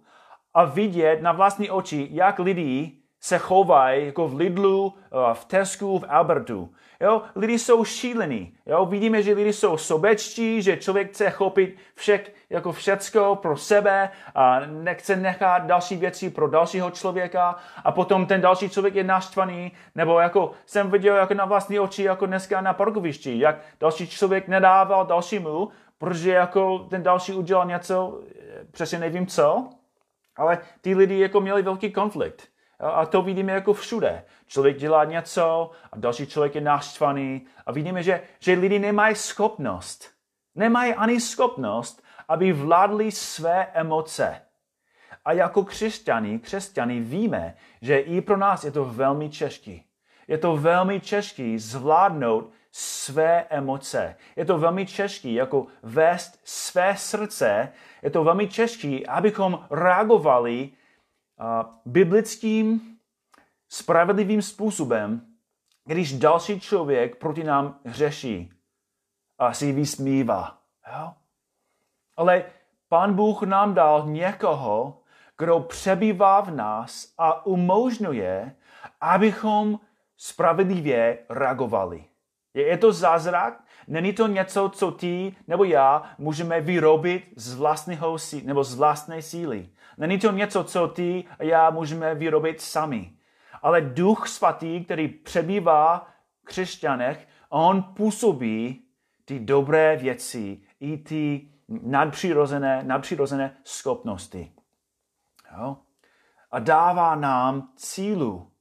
a 0.53 0.65
vidět 0.65 1.21
na 1.21 1.31
vlastní 1.31 1.69
oči, 1.69 2.07
jak 2.11 2.39
lidi 2.39 3.01
se 3.25 3.37
chovají 3.37 4.05
jako 4.05 4.27
v 4.27 4.35
Lidlu, 4.35 4.93
eh, 5.05 5.33
v 5.33 5.45
Tesku, 5.45 5.99
v 5.99 6.05
Albertu. 6.09 6.69
Jo? 7.01 7.21
Lidi 7.35 7.59
jsou 7.59 7.85
šílení. 7.85 8.53
Jo? 8.65 8.85
Vidíme, 8.85 9.23
že 9.23 9.33
lidi 9.33 9.53
jsou 9.53 9.77
sobečtí, 9.77 10.61
že 10.61 10.77
člověk 10.77 11.09
chce 11.09 11.29
chopit 11.29 11.77
všech, 11.95 12.33
jako 12.49 12.71
všecko 12.71 13.35
pro 13.41 13.57
sebe 13.57 14.09
a 14.35 14.59
nechce 14.59 15.15
nechat 15.15 15.65
další 15.65 15.95
věci 15.97 16.29
pro 16.29 16.47
dalšího 16.47 16.91
člověka 16.91 17.55
a 17.83 17.91
potom 17.91 18.25
ten 18.25 18.41
další 18.41 18.69
člověk 18.69 18.95
je 18.95 19.03
naštvaný, 19.03 19.71
nebo 19.95 20.19
jako 20.19 20.51
jsem 20.65 20.91
viděl 20.91 21.15
jako 21.15 21.33
na 21.33 21.45
vlastní 21.45 21.79
oči, 21.79 22.03
jako 22.03 22.25
dneska 22.25 22.61
na 22.61 22.73
parkovišti, 22.73 23.39
jak 23.39 23.55
další 23.79 24.07
člověk 24.07 24.47
nedával 24.47 25.05
dalšímu, 25.05 25.69
protože 25.97 26.31
jako 26.31 26.79
ten 26.79 27.03
další 27.03 27.33
udělal 27.33 27.65
něco, 27.65 28.21
eh, 28.39 28.65
přesně 28.71 28.99
nevím 28.99 29.27
co, 29.27 29.69
ale 30.35 30.57
ty 30.81 30.95
lidi 30.95 31.19
jako 31.19 31.41
měli 31.41 31.61
velký 31.61 31.91
konflikt. 31.91 32.54
A 32.79 33.05
to 33.05 33.21
vidíme 33.21 33.51
jako 33.51 33.73
všude. 33.73 34.23
Člověk 34.47 34.77
dělá 34.77 35.03
něco 35.03 35.71
a 35.91 35.97
další 35.97 36.27
člověk 36.27 36.55
je 36.55 36.61
naštvaný 36.61 37.45
a 37.65 37.71
vidíme, 37.71 38.03
že, 38.03 38.21
že 38.39 38.53
lidi 38.53 38.79
nemají 38.79 39.15
schopnost, 39.15 40.11
nemají 40.55 40.93
ani 40.93 41.21
schopnost, 41.21 42.03
aby 42.27 42.53
vládli 42.53 43.11
své 43.11 43.67
emoce. 43.73 44.41
A 45.25 45.31
jako 45.31 45.63
křesťani, 45.63 46.39
křesťani 46.39 46.99
víme, 46.99 47.55
že 47.81 47.97
i 47.97 48.21
pro 48.21 48.37
nás 48.37 48.63
je 48.63 48.71
to 48.71 48.85
velmi 48.85 49.29
těžké. 49.29 49.79
Je 50.27 50.37
to 50.37 50.57
velmi 50.57 50.99
těžké 50.99 51.53
zvládnout 51.57 52.51
své 52.71 53.45
emoce. 53.49 54.15
Je 54.35 54.45
to 54.45 54.57
velmi 54.57 54.85
těžké 54.85 55.29
jako 55.29 55.67
vést 55.83 56.39
své 56.43 56.97
srdce. 56.97 57.71
Je 58.01 58.09
to 58.09 58.23
velmi 58.23 58.47
těžké, 58.47 58.99
abychom 59.07 59.65
reagovali 59.69 60.69
biblickým 61.85 62.97
spravedlivým 63.69 64.41
způsobem, 64.41 65.27
když 65.85 66.19
další 66.19 66.59
člověk 66.59 67.15
proti 67.15 67.43
nám 67.43 67.79
hřeší 67.85 68.53
a 69.37 69.53
si 69.53 69.71
vysmívá. 69.71 70.57
Jo? 70.93 71.13
Ale 72.17 72.45
Pán 72.89 73.13
Bůh 73.13 73.43
nám 73.43 73.73
dal 73.73 74.03
někoho, 74.05 75.01
kdo 75.37 75.59
přebývá 75.59 76.41
v 76.41 76.51
nás 76.51 77.13
a 77.17 77.45
umožňuje, 77.45 78.55
abychom 79.01 79.79
spravedlivě 80.17 81.19
reagovali. 81.29 82.05
Je 82.53 82.77
to 82.77 82.93
zázrak? 82.93 83.63
Není 83.87 84.13
to 84.13 84.27
něco, 84.27 84.69
co 84.69 84.91
ty 84.91 85.35
nebo 85.47 85.63
já 85.63 86.03
můžeme 86.17 86.61
vyrobit 86.61 87.33
z 87.35 87.55
vlastního 87.55 88.17
nebo 88.43 88.63
z 88.63 88.75
vlastní 88.75 89.21
síly. 89.21 89.69
Není 89.97 90.19
to 90.19 90.31
něco, 90.31 90.63
co 90.63 90.87
ty 90.87 91.23
a 91.39 91.43
já 91.43 91.69
můžeme 91.69 92.15
vyrobit 92.15 92.61
sami. 92.61 93.11
Ale 93.61 93.81
Duch 93.81 94.27
Svatý, 94.27 94.85
který 94.85 95.07
přebývá 95.07 96.07
v 96.41 96.45
křesťanech, 96.45 97.27
on 97.49 97.83
působí 97.83 98.85
ty 99.25 99.39
dobré 99.39 99.97
věci, 99.97 100.61
i 100.79 100.97
ty 100.97 101.49
nadpřirozené, 101.67 102.83
nadpřirozené 102.83 103.57
schopnosti. 103.63 104.51
Jo? 105.57 105.77
A 106.51 106.59
dává 106.59 107.15
nám 107.15 107.69
cílu 107.75 108.51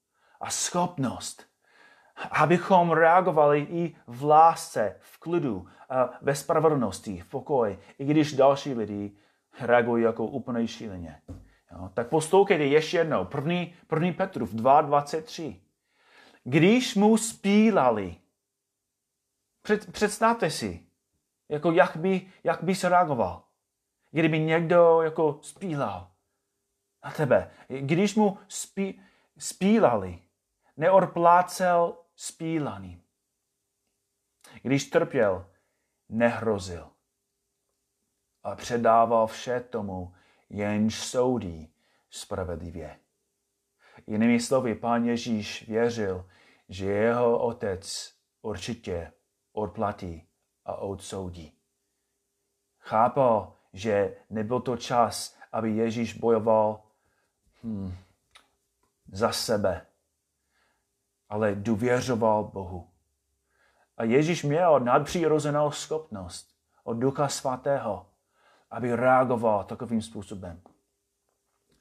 a 0.41 0.51
schopnost, 0.51 1.47
abychom 2.31 2.91
reagovali 2.91 3.61
i 3.61 3.97
v 4.07 4.25
lásce, 4.25 4.97
v 5.01 5.19
klidu, 5.19 5.67
ve 6.23 6.35
spravedlnosti, 6.35 7.21
v 7.21 7.27
pokoji, 7.27 7.79
i 7.99 8.05
když 8.05 8.33
další 8.33 8.75
lidi 8.75 9.17
reagují 9.61 10.05
jako 10.05 10.27
úplně 10.27 10.69
šíleně. 10.69 11.23
Jo? 11.73 11.91
Tak 11.95 12.09
poslouchejte 12.09 12.65
ještě 12.65 12.97
jednou. 12.97 13.25
První, 13.25 13.75
první 13.87 14.13
Petrův 14.13 14.55
2.23. 14.55 15.57
Když 16.45 16.95
mu 16.95 17.17
spílali, 17.17 18.17
před, 19.63 19.93
představte 19.93 20.51
si, 20.51 20.87
jako 21.49 21.73
jak 21.73 21.97
by, 21.97 22.27
jak 22.45 22.63
by 22.63 22.75
se 22.75 22.89
reagoval, 22.89 23.45
kdyby 24.11 24.39
někdo 24.39 25.03
jako 25.03 25.39
spílal 25.43 26.11
na 27.05 27.11
tebe. 27.11 27.51
Když 27.69 28.15
mu 28.15 28.39
spí, 28.49 29.03
spílali, 29.39 30.19
neodplácel 30.77 31.97
spílaným. 32.17 33.03
Když 34.63 34.91
trpěl, 34.91 35.47
nehrozil. 36.09 36.94
A 38.45 38.55
předával 38.57 39.27
vše 39.27 39.61
tomu, 39.61 40.15
jenž 40.51 41.03
soudí 41.03 41.75
spravedlivě. 42.11 42.97
Jinými 44.07 44.41
slovy, 44.41 44.75
pán 44.75 45.05
Ježíš 45.05 45.69
věřil, 45.69 46.27
že 46.69 46.87
jeho 46.87 47.39
otec 47.39 48.15
určitě 48.43 49.13
odplatí 49.53 50.29
a 50.65 50.75
odsoudí. 50.75 51.53
Chápal, 52.79 53.53
že 53.73 54.17
nebyl 54.31 54.61
to 54.61 54.77
čas, 54.77 55.37
aby 55.53 55.71
Ježíš 55.71 56.19
bojoval 56.19 56.83
hmm, 57.63 57.97
za 59.13 59.33
sebe, 59.33 59.87
ale 61.29 61.55
důvěřoval 61.55 62.45
Bohu. 62.45 62.91
A 63.97 64.05
Ježíš 64.05 64.45
měl 64.45 64.81
nadpřirozenou 64.81 65.71
schopnost 65.71 66.55
od 66.85 66.95
Ducha 66.95 67.29
Svatého, 67.29 68.07
aby 68.75 68.97
reagoval 68.97 69.65
takovým 69.65 70.03
způsobem. 70.03 70.61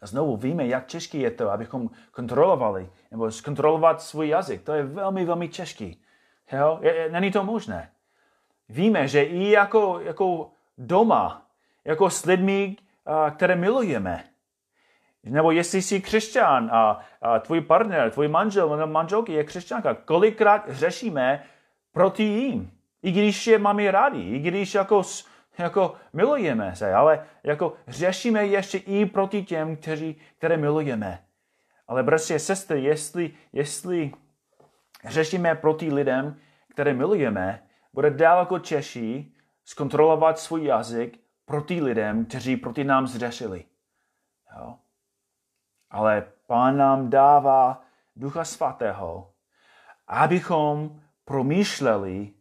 A 0.01 0.07
znovu 0.07 0.37
víme, 0.37 0.67
jak 0.67 0.85
těžké 0.85 1.17
je 1.17 1.31
to, 1.31 1.51
abychom 1.51 1.89
kontrolovali, 2.11 2.89
nebo 3.11 3.31
zkontrolovat 3.31 4.01
svůj 4.01 4.27
jazyk. 4.27 4.63
To 4.63 4.73
je 4.73 4.83
velmi, 4.83 5.25
velmi 5.25 5.47
těžký. 5.47 6.01
Jo? 6.51 6.79
Není 7.09 7.31
to 7.31 7.43
možné. 7.43 7.91
Víme, 8.69 9.07
že 9.07 9.23
i 9.23 9.49
jako, 9.49 9.99
jako 9.99 10.51
doma, 10.77 11.45
jako 11.85 12.09
s 12.09 12.25
lidmi, 12.25 12.75
které 13.35 13.55
milujeme, 13.55 14.23
nebo 15.23 15.51
jestli 15.51 15.81
jsi 15.81 16.01
křesťan 16.01 16.69
a, 16.71 16.99
a 17.21 17.39
tvůj 17.39 17.61
partner, 17.61 18.11
tvůj 18.11 18.27
manžel 18.27 18.77
nebo 18.77 18.91
manželky 18.91 19.33
je 19.33 19.43
křesťanka, 19.43 19.93
kolikrát 19.93 20.63
řešíme 20.67 21.43
proti 21.91 22.23
jim. 22.23 22.71
I 23.03 23.11
když 23.11 23.47
je 23.47 23.59
máme 23.59 23.91
rádi, 23.91 24.21
i 24.21 24.39
když 24.39 24.73
jako, 24.73 25.01
jako 25.57 25.95
milujeme 26.13 26.75
se, 26.75 26.93
ale 26.93 27.27
jako 27.43 27.73
řešíme 27.87 28.45
ještě 28.45 28.77
i 28.77 29.05
proti 29.05 29.43
těm, 29.43 29.77
kteří, 29.77 30.21
které 30.37 30.57
milujeme. 30.57 31.25
Ale 31.87 32.03
bratři 32.03 32.35
a 32.35 32.39
sestry, 32.39 32.83
jestli, 32.83 33.33
jestli 33.53 34.11
řešíme 35.05 35.55
proti 35.55 35.93
lidem, 35.93 36.39
které 36.69 36.93
milujeme, 36.93 37.67
bude 37.93 38.09
daleko 38.09 38.59
těžší 38.59 39.35
zkontrolovat 39.65 40.39
svůj 40.39 40.65
jazyk 40.65 41.19
proti 41.45 41.81
lidem, 41.81 42.25
kteří 42.25 42.57
proti 42.57 42.83
nám 42.83 43.07
zřešili. 43.07 43.65
Jo? 44.57 44.77
Ale 45.89 46.31
Pán 46.47 46.77
nám 46.77 47.09
dává 47.09 47.81
Ducha 48.15 48.45
Svatého, 48.45 49.33
abychom 50.07 51.01
promýšleli 51.25 52.33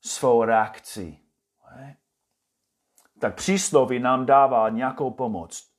svou 0.00 0.44
reakci. 0.44 1.18
Tak 3.20 3.34
přísloví 3.34 3.98
nám 3.98 4.26
dává 4.26 4.68
nějakou 4.68 5.10
pomoc. 5.10 5.70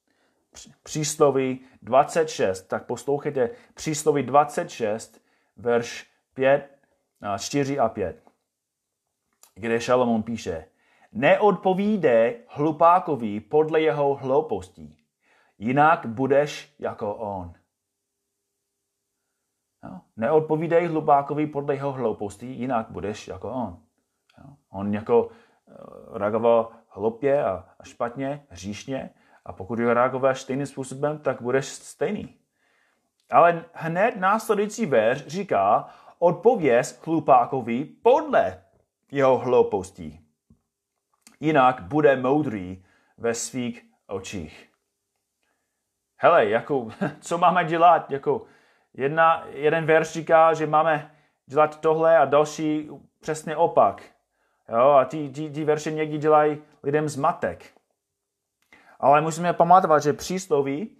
Přísloví 0.83 1.65
26, 1.81 2.61
tak 2.67 2.85
poslouchejte 2.85 3.49
přísloví 3.73 4.23
26, 4.23 5.21
verš 5.57 6.11
5, 6.33 6.79
4 7.39 7.79
a 7.79 7.89
5, 7.89 8.23
kde 9.55 9.81
Šalomon 9.81 10.23
píše, 10.23 10.65
neodpovídej 11.11 12.43
hlupákovi 12.47 13.39
podle 13.39 13.81
jeho 13.81 14.15
hloupostí, 14.15 14.97
jinak 15.57 16.05
budeš 16.05 16.75
jako 16.79 17.15
on. 17.15 17.53
No, 19.83 20.01
neodpovídej 20.17 20.87
hlupákovi 20.87 21.47
podle 21.47 21.75
jeho 21.75 21.91
hlouposti, 21.91 22.45
jinak 22.45 22.89
budeš 22.89 23.27
jako 23.27 23.51
on. 23.51 23.77
No, 24.37 24.57
on 24.69 24.93
jako 24.93 25.23
uh, 25.23 26.17
reagoval 26.17 26.80
hloupě 26.91 27.43
a, 27.43 27.65
špatně, 27.83 28.45
hříšně 28.49 29.09
a 29.45 29.53
pokud 29.53 29.79
reaguješ 29.79 30.41
stejným 30.41 30.65
způsobem, 30.65 31.19
tak 31.19 31.41
budeš 31.41 31.65
stejný. 31.65 32.37
Ale 33.31 33.65
hned 33.73 34.15
následující 34.15 34.85
verš 34.85 35.27
říká, 35.27 35.89
odpověz 36.19 37.01
hlupákovi 37.05 37.85
podle 37.85 38.63
jeho 39.11 39.37
hloupostí. 39.37 40.19
Jinak 41.39 41.81
bude 41.81 42.15
moudrý 42.15 42.83
ve 43.17 43.33
svých 43.33 43.85
očích. 44.07 44.69
Hele, 46.17 46.45
jako, 46.45 46.87
co 47.19 47.37
máme 47.37 47.65
dělat? 47.65 48.11
Jako, 48.11 48.45
jedna, 48.93 49.45
jeden 49.49 49.85
verš 49.85 50.11
říká, 50.11 50.53
že 50.53 50.67
máme 50.67 51.15
dělat 51.45 51.81
tohle 51.81 52.17
a 52.17 52.25
další 52.25 52.89
přesně 53.19 53.55
opak. 53.55 54.03
Jo, 54.69 54.89
a 54.89 55.05
ty, 55.05 55.29
ty, 55.29 55.49
ty 55.49 55.63
verše 55.63 55.91
někdy 55.91 56.17
dělají 56.17 56.61
lidem 56.83 57.09
zmatek. 57.09 57.65
Ale 58.99 59.21
musíme 59.21 59.53
pamatovat, 59.53 60.03
že 60.03 60.13
přísloví 60.13 60.97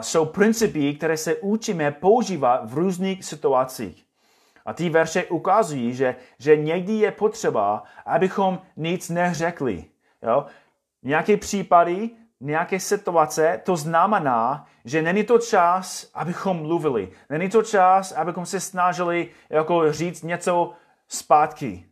jsou 0.00 0.26
principy, 0.26 0.94
které 0.94 1.16
se 1.16 1.34
učíme 1.34 1.90
používat 1.90 2.70
v 2.70 2.74
různých 2.74 3.24
situacích. 3.24 4.04
A 4.66 4.72
ty 4.72 4.90
verše 4.90 5.24
ukazují, 5.24 5.94
že, 5.94 6.16
že 6.38 6.56
někdy 6.56 6.92
je 6.92 7.10
potřeba, 7.10 7.82
abychom 8.06 8.60
nic 8.76 9.08
neřekli. 9.10 9.84
Jo? 10.22 10.46
Nějaké 11.02 11.36
případy, 11.36 12.10
nějaké 12.40 12.80
situace, 12.80 13.60
to 13.64 13.76
znamená, 13.76 14.66
že 14.84 15.02
není 15.02 15.24
to 15.24 15.38
čas, 15.38 16.10
abychom 16.14 16.56
mluvili. 16.56 17.12
Není 17.30 17.48
to 17.48 17.62
čas, 17.62 18.12
abychom 18.12 18.46
se 18.46 18.60
snažili 18.60 19.30
jako 19.50 19.92
říct 19.92 20.22
něco 20.22 20.72
zpátky. 21.08 21.86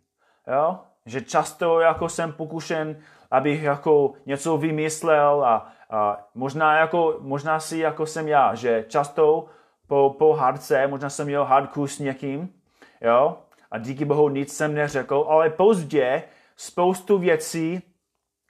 Jo? 0.47 0.79
Že 1.07 1.21
často 1.21 1.81
jako 1.81 2.09
jsem 2.09 2.33
pokušen, 2.33 2.97
abych 3.31 3.63
jako 3.63 4.13
něco 4.27 4.57
vymyslel 4.57 5.45
a, 5.45 5.73
a 5.91 6.29
možná, 6.35 6.77
jako, 6.77 7.17
možná 7.21 7.61
si 7.61 7.79
jako 7.79 8.07
jsem 8.07 8.29
já, 8.29 8.55
že 8.55 8.85
často 8.89 9.47
po, 9.87 10.15
po 10.19 10.33
hádce, 10.33 10.87
možná 10.87 11.11
jsem 11.11 11.27
měl 11.27 11.45
hádku 11.45 11.87
s 11.87 11.99
někým, 11.99 12.55
jo, 13.01 13.39
a 13.71 13.79
díky 13.79 14.05
bohu 14.05 14.29
nic 14.29 14.57
jsem 14.57 14.75
neřekl, 14.75 15.27
ale 15.29 15.51
pozdě 15.51 16.23
spoustu 16.57 17.19
věcí 17.19 17.83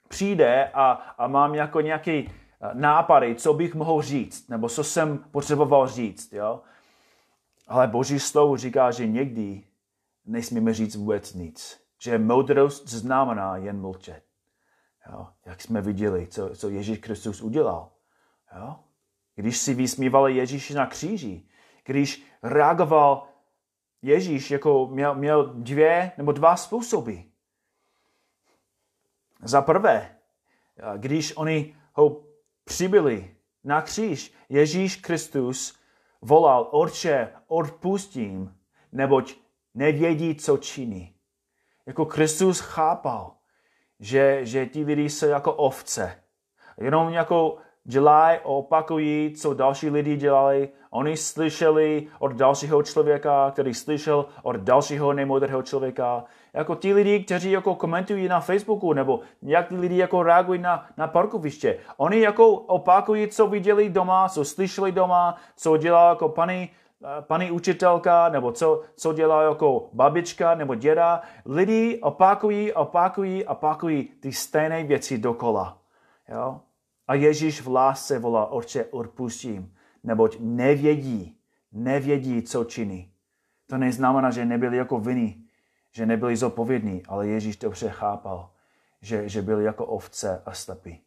přijde 0.07 0.69
a, 0.73 0.91
a 1.17 1.27
mám 1.27 1.55
jako 1.55 1.81
nějaký 1.81 2.29
eh, 2.29 2.69
nápady, 2.73 3.35
co 3.35 3.53
bych 3.53 3.75
mohl 3.75 4.01
říct, 4.01 4.49
nebo 4.49 4.69
co 4.69 4.83
jsem 4.83 5.17
potřeboval 5.17 5.87
říct, 5.87 6.33
jo. 6.33 6.61
Ale 7.67 7.87
Boží 7.87 8.19
slovo 8.19 8.57
říká, 8.57 8.91
že 8.91 9.07
někdy 9.07 9.63
nesmíme 10.25 10.73
říct 10.73 10.95
vůbec 10.95 11.33
nic. 11.33 11.82
Že 12.03 12.17
moudrost 12.17 12.87
znamená 12.87 13.57
jen 13.57 13.81
mlčet. 13.81 14.23
Jo? 15.11 15.27
Jak 15.45 15.61
jsme 15.61 15.81
viděli, 15.81 16.27
co, 16.27 16.55
co 16.55 16.69
Ježíš 16.69 16.97
Kristus 16.97 17.41
udělal. 17.41 17.91
Jo? 18.55 18.79
Když 19.35 19.57
si 19.57 19.73
vysmívali 19.73 20.35
Ježíši 20.35 20.73
na 20.73 20.85
kříži, 20.85 21.47
když 21.83 22.25
reagoval 22.43 23.27
Ježíš 24.01 24.51
jako 24.51 24.87
měl, 24.87 25.15
měl 25.15 25.53
dvě 25.53 26.11
nebo 26.17 26.31
dva 26.31 26.55
způsoby. 26.55 27.15
Za 29.43 29.61
prvé, 29.61 30.17
když 30.97 31.37
oni 31.37 31.77
ho 31.93 32.23
přibyli 32.63 33.35
na 33.63 33.81
kříž, 33.81 34.33
Ježíš 34.49 34.95
Kristus 34.95 35.79
volal, 36.21 36.67
Otče, 36.71 37.33
odpustím, 37.47 38.57
neboť 38.91 39.35
nevědí, 39.73 40.35
co 40.35 40.57
činí. 40.57 41.12
Jako 41.87 42.05
Kristus 42.05 42.59
chápal, 42.59 43.31
že, 43.99 44.39
že 44.45 44.65
ti 44.65 44.83
lidi 44.83 45.09
jsou 45.09 45.27
jako 45.27 45.53
ovce. 45.53 46.15
Jenom 46.77 47.09
jako 47.09 47.57
dělají, 47.83 48.39
opakují, 48.43 49.33
co 49.37 49.53
další 49.53 49.89
lidi 49.89 50.15
dělali. 50.15 50.69
Oni 50.89 51.17
slyšeli 51.17 52.07
od 52.19 52.31
dalšího 52.31 52.83
člověka, 52.83 53.51
který 53.51 53.73
slyšel 53.73 54.25
od 54.43 54.55
dalšího 54.55 55.13
nemoudrého 55.13 55.61
člověka, 55.61 56.23
jako 56.53 56.75
ti 56.75 56.93
lidi, 56.93 57.19
kteří 57.19 57.51
jako 57.51 57.75
komentují 57.75 58.27
na 58.27 58.39
Facebooku, 58.39 58.93
nebo 58.93 59.19
jak 59.41 59.67
ty 59.67 59.75
lidi 59.75 59.97
jako 59.97 60.23
reagují 60.23 60.61
na, 60.61 60.85
na 60.97 61.07
parkoviště. 61.07 61.79
Oni 61.97 62.19
jako 62.19 62.49
opakují, 62.49 63.27
co 63.27 63.47
viděli 63.47 63.89
doma, 63.89 64.29
co 64.29 64.45
slyšeli 64.45 64.91
doma, 64.91 65.35
co 65.55 65.77
dělá 65.77 66.09
jako 66.09 66.29
paní, 66.29 66.69
paní 67.21 67.51
učitelka, 67.51 68.29
nebo 68.29 68.51
co, 68.51 68.81
co 68.95 69.13
dělá 69.13 69.43
jako 69.43 69.89
babička 69.93 70.55
nebo 70.55 70.75
děda. 70.75 71.21
Lidi 71.45 71.99
opakují, 72.01 72.73
opakují, 72.73 73.45
opakují 73.45 74.03
ty 74.03 74.31
stejné 74.31 74.83
věci 74.83 75.17
dokola. 75.17 75.77
Jo? 76.29 76.61
A 77.07 77.13
Ježíš 77.13 77.61
v 77.61 77.67
lásce 77.67 78.19
volá, 78.19 78.45
orče, 78.45 78.85
odpustím, 78.85 79.75
neboť 80.03 80.37
nevědí, 80.39 81.37
nevědí, 81.71 82.41
co 82.41 82.63
činí. 82.63 83.11
To 83.67 83.77
neznamená, 83.77 84.31
že 84.31 84.45
nebyli 84.45 84.77
jako 84.77 84.99
vinní, 84.99 85.45
že 85.91 86.05
nebyli 86.05 86.35
zodpovědní, 86.35 87.03
ale 87.05 87.27
Ježíš 87.27 87.57
dobře 87.57 87.89
chápal, 87.89 88.49
že, 89.01 89.29
že 89.29 89.41
byli 89.41 89.63
jako 89.63 89.85
ovce 89.85 90.41
a 90.45 90.53
stepy. 90.53 90.99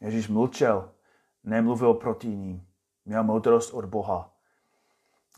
Ježíš 0.00 0.28
mlčel, 0.28 0.90
nemluvil 1.44 1.94
proti 1.94 2.28
ním, 2.28 2.66
měl 3.04 3.24
moudrost 3.24 3.74
od 3.74 3.84
Boha. 3.84 4.32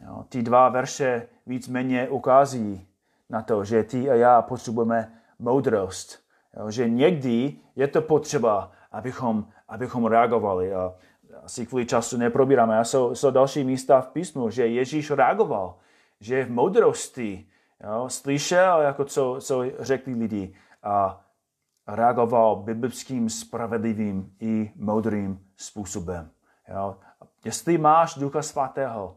Jo, 0.00 0.24
ty 0.28 0.42
dva 0.42 0.68
verše 0.68 1.28
víceméně 1.46 2.08
ukázují 2.08 2.86
na 3.30 3.42
to, 3.42 3.64
že 3.64 3.82
ty 3.82 4.10
a 4.10 4.14
já 4.14 4.42
potřebujeme 4.42 5.12
moudrost. 5.38 6.18
Jo, 6.56 6.70
že 6.70 6.88
někdy 6.88 7.56
je 7.76 7.88
to 7.88 8.02
potřeba, 8.02 8.70
abychom, 8.92 9.46
abychom 9.68 10.06
reagovali. 10.06 10.74
A 10.74 10.94
asi 11.42 11.66
kvůli 11.66 11.86
času 11.86 12.16
neprobíráme. 12.16 12.78
A 12.78 12.84
jsou, 12.84 13.14
jsou 13.14 13.30
další 13.30 13.64
místa 13.64 14.00
v 14.00 14.08
písmu, 14.08 14.50
že 14.50 14.66
Ježíš 14.66 15.10
reagoval, 15.10 15.78
že 16.20 16.44
v 16.44 16.50
moudrosti 16.50 17.48
jo, 17.84 18.08
slyšel, 18.08 18.80
jako 18.80 19.04
co, 19.04 19.36
co 19.40 19.64
řekli 19.78 20.14
lidi 20.14 20.54
a 20.82 21.24
reagoval 21.86 22.56
biblickým, 22.56 23.30
spravedlivým 23.30 24.32
i 24.40 24.72
moudrým 24.76 25.46
způsobem. 25.56 26.30
Jo. 26.68 26.96
Jestli 27.44 27.78
máš 27.78 28.14
Ducha 28.14 28.42
Svatého, 28.42 29.16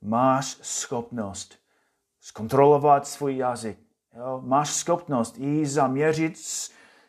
máš 0.00 0.46
schopnost 0.62 1.58
zkontrolovat 2.20 3.06
svůj 3.06 3.36
jazyk, 3.36 3.78
jo. 4.16 4.40
máš 4.44 4.74
schopnost 4.74 5.34
i 5.38 5.66
zaměřit 5.66 6.38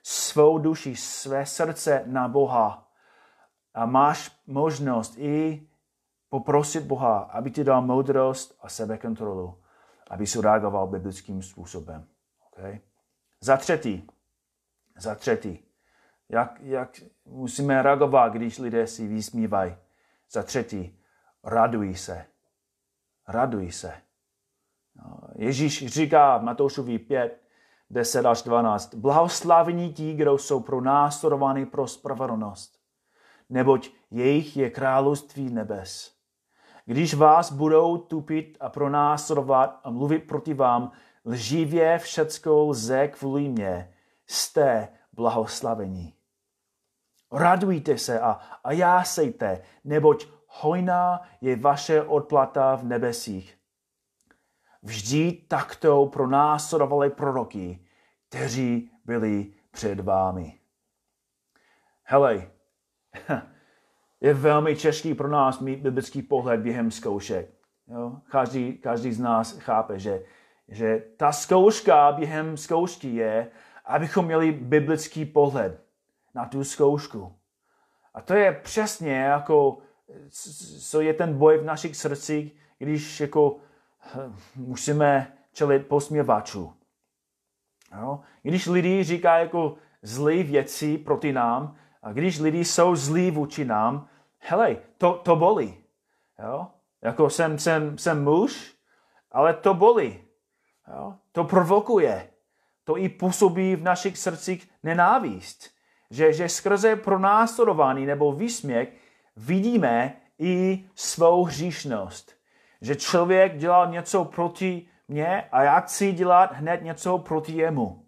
svou 0.04 0.58
duši, 0.58 0.95
své 0.95 1.45
srdce 1.45 2.04
na 2.06 2.28
Boha 2.28 2.88
a 3.73 3.86
máš 3.86 4.41
možnost 4.47 5.17
i 5.17 5.67
poprosit 6.30 6.84
Boha, 6.84 7.19
aby 7.19 7.52
ti 7.52 7.63
dal 7.63 7.82
moudrost 7.82 8.58
a 8.62 8.69
sebekontrolu, 8.69 9.62
aby 10.10 10.28
si 10.28 10.41
reagoval 10.41 10.88
biblickým 10.88 11.41
způsobem. 11.41 12.08
Okay? 12.52 12.80
Za 13.41 13.58
třetí, 13.58 14.08
za 14.97 15.15
třetí, 15.15 15.65
jak, 16.30 16.60
jak 16.62 17.02
musíme 17.25 17.84
reagovat, 17.84 18.34
když 18.34 18.60
lidé 18.60 18.88
si 18.88 19.08
vysmívají. 19.08 19.75
Za 20.32 20.43
třetí, 20.43 20.99
raduj 21.43 21.95
se. 21.95 22.25
Raduj 23.29 23.71
se. 23.71 23.93
Ježíš 25.35 25.87
říká 25.87 26.37
v 26.37 26.43
Matoušovi 26.43 26.99
5, 26.99 27.41
10 27.89 28.25
až 28.25 28.41
12. 28.41 28.95
Blahoslavení 28.95 29.93
ti, 29.93 30.13
kdo 30.13 30.37
jsou 30.37 30.59
pro 30.59 30.81
následovaní 30.81 31.65
pro 31.65 31.87
spravedlnost 31.87 32.79
neboť 33.49 33.89
jejich 34.11 34.57
je 34.57 34.69
království 34.69 35.49
nebes. 35.49 36.11
Když 36.85 37.13
vás 37.13 37.51
budou 37.51 37.97
tupit 37.97 38.57
a 38.59 38.69
pronásledovat 38.69 39.79
a 39.83 39.89
mluvit 39.89 40.19
proti 40.19 40.53
vám, 40.53 40.91
lživě 41.25 41.97
všecko 41.97 42.65
lze 42.65 43.07
kvůli 43.07 43.49
mě, 43.49 43.93
jste 44.27 44.87
blahoslavení. 45.13 46.13
Radujte 47.31 47.97
se 47.97 48.19
a, 48.19 48.39
a 48.63 48.71
jásejte, 48.71 49.61
neboť 49.83 50.27
hojná 50.49 51.21
je 51.41 51.55
vaše 51.55 52.01
odplata 52.01 52.75
v 52.75 52.83
nebesích. 52.83 53.57
Vždy 54.81 55.31
takto 55.31 56.05
pronásledovali 56.05 57.09
proroky, 57.09 57.85
kteří 58.29 58.91
byli 59.05 59.53
před 59.71 59.99
vámi. 59.99 60.59
Helej, 62.03 62.49
je 64.21 64.33
velmi 64.33 64.75
těžký 64.75 65.13
pro 65.13 65.27
nás 65.27 65.59
mít 65.59 65.79
biblický 65.79 66.21
pohled 66.21 66.59
během 66.59 66.91
zkoušek. 66.91 67.49
Jo? 67.88 68.21
Každý, 68.31 68.77
každý 68.77 69.13
z 69.13 69.19
nás 69.19 69.57
chápe, 69.57 69.99
že, 69.99 70.23
že 70.67 71.03
ta 71.17 71.31
zkouška 71.31 72.12
během 72.12 72.57
zkoušky 72.57 73.15
je, 73.15 73.51
abychom 73.85 74.25
měli 74.25 74.51
biblický 74.51 75.25
pohled 75.25 75.83
na 76.35 76.45
tu 76.45 76.63
zkoušku. 76.63 77.35
A 78.13 78.21
to 78.21 78.33
je 78.33 78.51
přesně 78.51 79.15
jako, 79.15 79.77
co 80.80 81.02
je 81.02 81.13
ten 81.13 81.38
boj 81.38 81.58
v 81.58 81.65
našich 81.65 81.95
srdcích, 81.95 82.56
když 82.78 83.19
jako 83.19 83.58
hm, 84.15 84.36
musíme 84.56 85.34
čelit 85.54 85.88
posměvačů. 85.88 86.74
Jo? 88.02 88.19
Když 88.43 88.67
lidi 88.67 89.04
říká 89.04 89.38
jako 89.38 89.76
zlé 90.02 90.43
věci 90.43 90.98
proti 90.98 91.34
nám, 91.34 91.76
a 92.04 92.13
když 92.13 92.39
lidi 92.39 92.65
jsou 92.65 92.95
zlí 92.95 93.32
vůči 93.32 93.65
nám, 93.65 94.08
hele, 94.38 94.78
to, 94.98 95.13
to 95.13 95.36
bolí. 95.36 95.78
Jo? 96.43 96.67
Jako 97.02 97.30
jsem, 97.30 97.60
jsem, 97.60 97.98
jsem 97.98 98.24
muž, 98.24 98.76
ale 99.32 99.54
to 99.54 99.74
bolí. 99.74 100.24
Jo? 100.88 101.15
To 101.32 101.43
provokuje. 101.43 102.30
To 102.84 102.98
i 102.98 103.10
působí 103.10 103.76
v 103.76 103.84
našich 103.84 104.17
srdcích 104.17 104.72
nenávist. 104.84 105.69
Že, 106.12 106.34
že 106.34 106.50
skrze 106.50 106.95
pronásledování 106.95 108.06
nebo 108.06 108.34
výsměch 108.34 108.89
vidíme 109.35 110.15
i 110.39 110.83
svou 110.95 111.43
hříšnost. 111.43 112.35
Že 112.81 112.95
člověk 112.95 113.57
dělal 113.57 113.91
něco 113.91 114.25
proti 114.25 114.87
mně 115.07 115.41
a 115.51 115.63
já 115.63 115.79
chci 115.79 116.11
dělat 116.11 116.53
hned 116.53 116.83
něco 116.83 117.17
proti 117.17 117.53
jemu. 117.53 118.05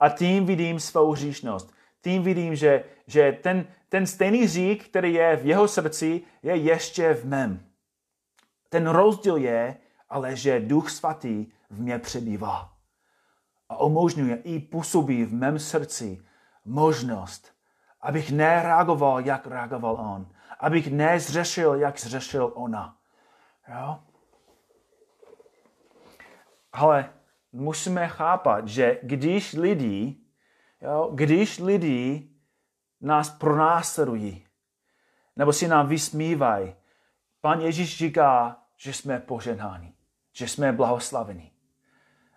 A 0.00 0.08
tím 0.08 0.46
vidím 0.46 0.80
svou 0.80 1.12
hříšnost 1.12 1.78
tím 2.08 2.22
vidím, 2.22 2.56
že, 2.56 2.84
že 3.06 3.38
ten, 3.42 3.66
ten 3.88 4.06
stejný 4.06 4.48
řík, 4.48 4.88
který 4.88 5.14
je 5.14 5.36
v 5.36 5.46
jeho 5.46 5.68
srdci, 5.68 6.22
je 6.42 6.56
ještě 6.56 7.14
v 7.14 7.24
mém. 7.24 7.66
Ten 8.68 8.86
rozdíl 8.86 9.36
je, 9.36 9.76
ale 10.08 10.36
že 10.36 10.60
Duch 10.60 10.90
Svatý 10.90 11.46
v 11.70 11.80
mě 11.80 11.98
přebývá. 11.98 12.72
A 13.68 13.82
umožňuje 13.82 14.36
i 14.36 14.58
působí 14.58 15.24
v 15.24 15.34
mém 15.34 15.58
srdci 15.58 16.22
možnost, 16.64 17.52
abych 18.00 18.32
nereagoval, 18.32 19.20
jak 19.20 19.46
reagoval 19.46 19.94
on. 19.94 20.26
Abych 20.60 20.90
nezřešil, 20.90 21.74
jak 21.74 22.00
zřešil 22.00 22.52
ona. 22.54 22.96
Jo? 23.68 24.00
Ale 26.72 27.10
musíme 27.52 28.08
chápat, 28.08 28.68
že 28.68 28.98
když 29.02 29.52
lidi 29.52 30.16
Jo? 30.80 31.10
Když 31.14 31.58
lidi 31.58 32.30
nás 33.00 33.30
pronásledují, 33.30 34.46
nebo 35.36 35.52
si 35.52 35.68
nám 35.68 35.88
vysmívají, 35.88 36.74
pan 37.40 37.60
Ježíš 37.60 37.98
říká, 37.98 38.56
že 38.76 38.92
jsme 38.92 39.20
poženáni, 39.20 39.94
že 40.32 40.48
jsme 40.48 40.72
blahoslavení. 40.72 41.52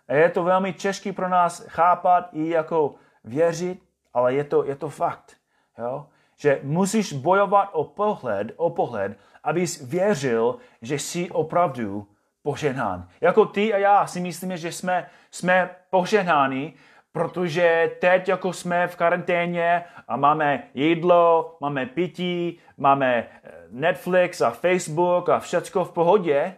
A 0.08 0.14
je 0.14 0.30
to 0.30 0.44
velmi 0.44 0.74
těžké 0.74 1.14
pro 1.14 1.30
nás 1.30 1.66
chápat 1.68 2.30
i 2.32 2.50
jako 2.50 2.96
věřit, 3.24 3.84
ale 4.14 4.34
je 4.34 4.44
to, 4.44 4.64
je 4.64 4.76
to 4.76 4.90
fakt. 4.90 5.38
Jo? 5.82 6.06
Že 6.36 6.60
musíš 6.64 7.14
bojovat 7.14 7.70
o 7.72 7.84
pohled, 7.84 8.52
o 8.56 8.70
pohled, 8.70 9.18
abys 9.44 9.82
věřil, 9.82 10.58
že 10.82 11.00
jsi 11.00 11.30
opravdu 11.32 12.08
poženán. 12.44 13.08
Jako 13.22 13.46
ty 13.46 13.74
a 13.74 13.78
já 13.78 14.08
si 14.08 14.20
myslíme, 14.20 14.58
že 14.58 14.72
jsme, 14.72 15.10
jsme 15.32 15.70
poženáni, 15.90 16.74
protože 17.12 17.92
teď 18.02 18.28
jako 18.28 18.54
jsme 18.54 18.88
v 18.88 18.96
karanténě 18.96 19.84
a 20.08 20.18
máme 20.18 20.64
jídlo, 20.74 21.58
máme 21.60 21.86
pití, 21.86 22.60
máme 22.78 23.16
eh, 23.16 23.52
Netflix 23.70 24.42
a 24.42 24.52
Facebook 24.52 25.30
a 25.30 25.40
všecko 25.40 25.86
v 25.86 25.92
pohodě, 25.92 26.56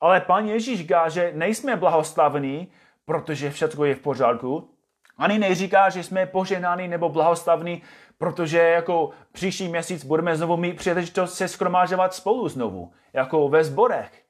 ale 0.00 0.20
pan 0.20 0.46
Ježíš 0.48 0.78
říká, 0.78 1.08
že 1.08 1.32
nejsme 1.34 1.76
blahoslavení, 1.76 2.68
protože 3.04 3.50
všechno 3.50 3.84
je 3.84 3.94
v 3.94 4.00
pořádku. 4.00 4.73
Ani 5.18 5.38
neříká, 5.38 5.90
že 5.90 6.02
jsme 6.02 6.26
poženáni 6.26 6.88
nebo 6.88 7.08
blahoslavní, 7.08 7.82
protože 8.18 8.58
jako 8.58 9.10
příští 9.32 9.68
měsíc 9.68 10.04
budeme 10.04 10.36
znovu 10.36 10.56
mít 10.56 10.76
příležitost 10.76 11.34
se 11.34 11.48
skromážovat 11.48 12.14
spolu 12.14 12.48
znovu, 12.48 12.92
jako 13.12 13.48
ve 13.48 13.64
sborech. 13.64 14.24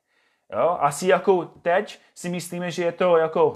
Jo? 0.52 0.76
Asi 0.80 1.08
jako 1.08 1.44
teď 1.44 2.00
si 2.14 2.28
myslíme, 2.28 2.70
že 2.70 2.84
je 2.84 2.92
to 2.92 3.16
jako 3.16 3.54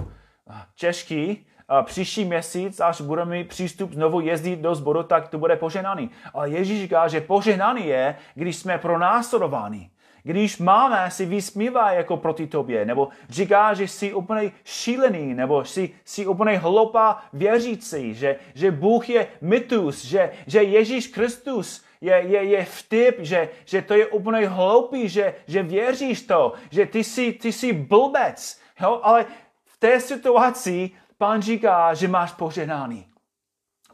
těžký, 0.75 1.47
příští 1.85 2.25
měsíc, 2.25 2.81
až 2.81 3.01
budeme 3.01 3.31
mít 3.31 3.49
přístup 3.49 3.93
znovu 3.93 4.21
jezdit 4.21 4.57
do 4.57 4.75
sboru, 4.75 5.03
tak 5.03 5.29
to 5.29 5.39
bude 5.39 5.57
poženaný. 5.57 6.11
Ale 6.35 6.51
Ježíš 6.51 6.81
říká, 6.81 7.09
že 7.09 7.21
poženaný 7.21 7.87
je, 7.87 8.17
když 8.35 8.57
jsme 8.57 8.79
pronásledováni. 8.79 9.91
Když 10.29 10.59
máma 10.59 11.11
si 11.11 11.27
vysmívá 11.27 11.93
jako 11.93 12.17
proti 12.17 12.47
tobě, 12.47 12.85
nebo 12.85 13.09
říká, 13.29 13.75
že 13.75 13.89
jsi 13.89 14.15
úplně 14.15 14.53
šílený, 14.65 15.35
nebo 15.35 15.65
jsi, 15.65 15.91
jsi 16.05 16.27
úplně 16.27 16.59
hloupá 16.59 17.25
věřící, 17.33 18.15
že, 18.15 18.37
že 18.55 18.71
Bůh 18.71 19.09
je 19.09 19.27
mytus, 19.41 20.05
že, 20.05 20.31
že 20.47 20.63
Ježíš 20.63 21.07
Kristus 21.07 21.85
je, 22.01 22.13
je, 22.13 22.45
je 22.45 22.65
vtip, 22.65 23.17
že, 23.19 23.49
že 23.65 23.83
to 23.83 23.95
je 23.95 24.07
úplně 24.07 24.49
hloupý, 24.49 25.09
že, 25.09 25.35
že 25.47 25.63
věříš 25.63 26.23
to, 26.23 26.53
že 26.71 26.87
ty 26.87 27.05
jsi, 27.05 27.33
ty 27.33 27.53
jsi 27.53 27.73
blbec. 27.73 28.61
Jo? 28.81 29.01
Ale 29.03 29.27
v 29.65 29.77
té 29.79 30.01
situaci 30.01 30.91
pán 31.19 31.43
říká, 31.43 31.95
že 31.95 32.09
máš 32.09 32.33
poženání. 32.33 33.07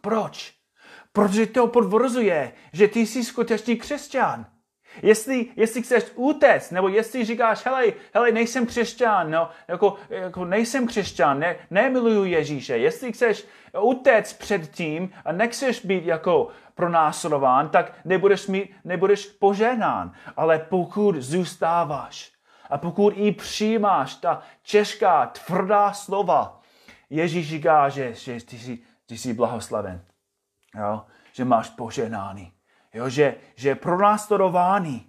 Proč? 0.01 0.55
Protože 1.13 1.47
to 1.47 1.67
potvrzuje, 1.67 2.53
že 2.73 2.89
ty 2.89 3.07
jsi 3.07 3.25
skutečný 3.25 3.77
křesťan. 3.77 4.54
Jestli, 5.03 5.47
jestli 5.57 5.83
chceš 5.83 6.05
utéct, 6.15 6.71
nebo 6.71 6.89
jestli 6.89 7.25
říkáš, 7.25 7.67
hele, 7.67 7.85
hele, 8.15 8.33
nejsem 8.33 8.67
křesťan, 8.67 9.31
no, 9.31 9.51
jako, 9.69 9.97
jako 10.11 10.45
nejsem 10.45 10.87
křesťan, 10.87 11.39
ne, 11.39 11.57
nemiluju 11.71 12.25
Ježíše. 12.25 12.79
Jestli 12.79 13.13
chceš 13.13 13.47
utéct 13.81 14.39
před 14.39 14.71
tím 14.71 15.13
a 15.25 15.33
nechceš 15.33 15.85
být 15.85 16.05
jako 16.05 16.49
pronásledován, 16.75 17.69
tak 17.69 17.93
nebudeš, 18.05 18.47
mít, 18.47 18.71
nebudeš 18.85 19.27
poženán. 19.27 20.13
Ale 20.37 20.59
pokud 20.59 21.17
zůstáváš 21.17 22.33
a 22.71 22.79
pokud 22.79 23.15
i 23.17 23.33
přijímáš 23.33 24.15
ta 24.15 24.43
těžká, 24.63 25.27
tvrdá 25.27 25.93
slova, 25.93 26.61
Ježíš 27.11 27.49
říká, 27.49 27.89
že, 27.89 28.15
že 28.15 28.45
ty, 28.45 28.59
jsi, 28.59 28.79
ty 29.07 29.19
jsi 29.19 29.35
blahoslaven. 29.35 30.05
Jo? 30.79 31.07
Že 31.33 31.45
máš 31.45 31.71
poženání. 31.71 32.54
Jo? 32.95 33.09
Že, 33.09 33.35
že 33.55 33.75
pronásledování 33.75 35.07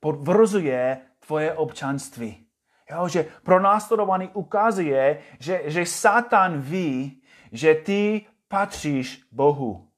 potvrzuje 0.00 1.00
tvoje 1.26 1.52
občanství. 1.52 2.46
Jo? 2.90 3.08
Že 3.08 3.26
pronásledování 3.42 4.28
ukazuje, 4.32 5.18
že, 5.38 5.62
že 5.64 5.86
Satan 5.86 6.60
ví, 6.60 7.22
že 7.52 7.74
ty 7.74 8.26
patříš 8.48 9.22
Bohu. 9.32 9.88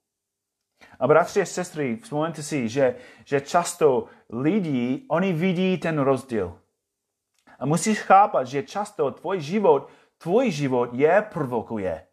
A 1.00 1.06
bratři 1.06 1.42
a 1.42 1.44
sestry, 1.44 1.96
vzpomeňte 1.96 2.42
si, 2.42 2.68
že, 2.68 2.94
že 3.24 3.40
často 3.40 4.06
lidi, 4.30 5.04
oni 5.08 5.32
vidí 5.32 5.78
ten 5.78 5.98
rozdíl. 5.98 6.58
A 7.58 7.66
musíš 7.66 8.00
chápat, 8.00 8.46
že 8.46 8.62
často 8.62 9.10
tvůj 9.10 9.40
život, 9.40 9.90
tvůj 10.18 10.50
život 10.50 10.90
je 10.92 11.26
provokuje. 11.32 12.06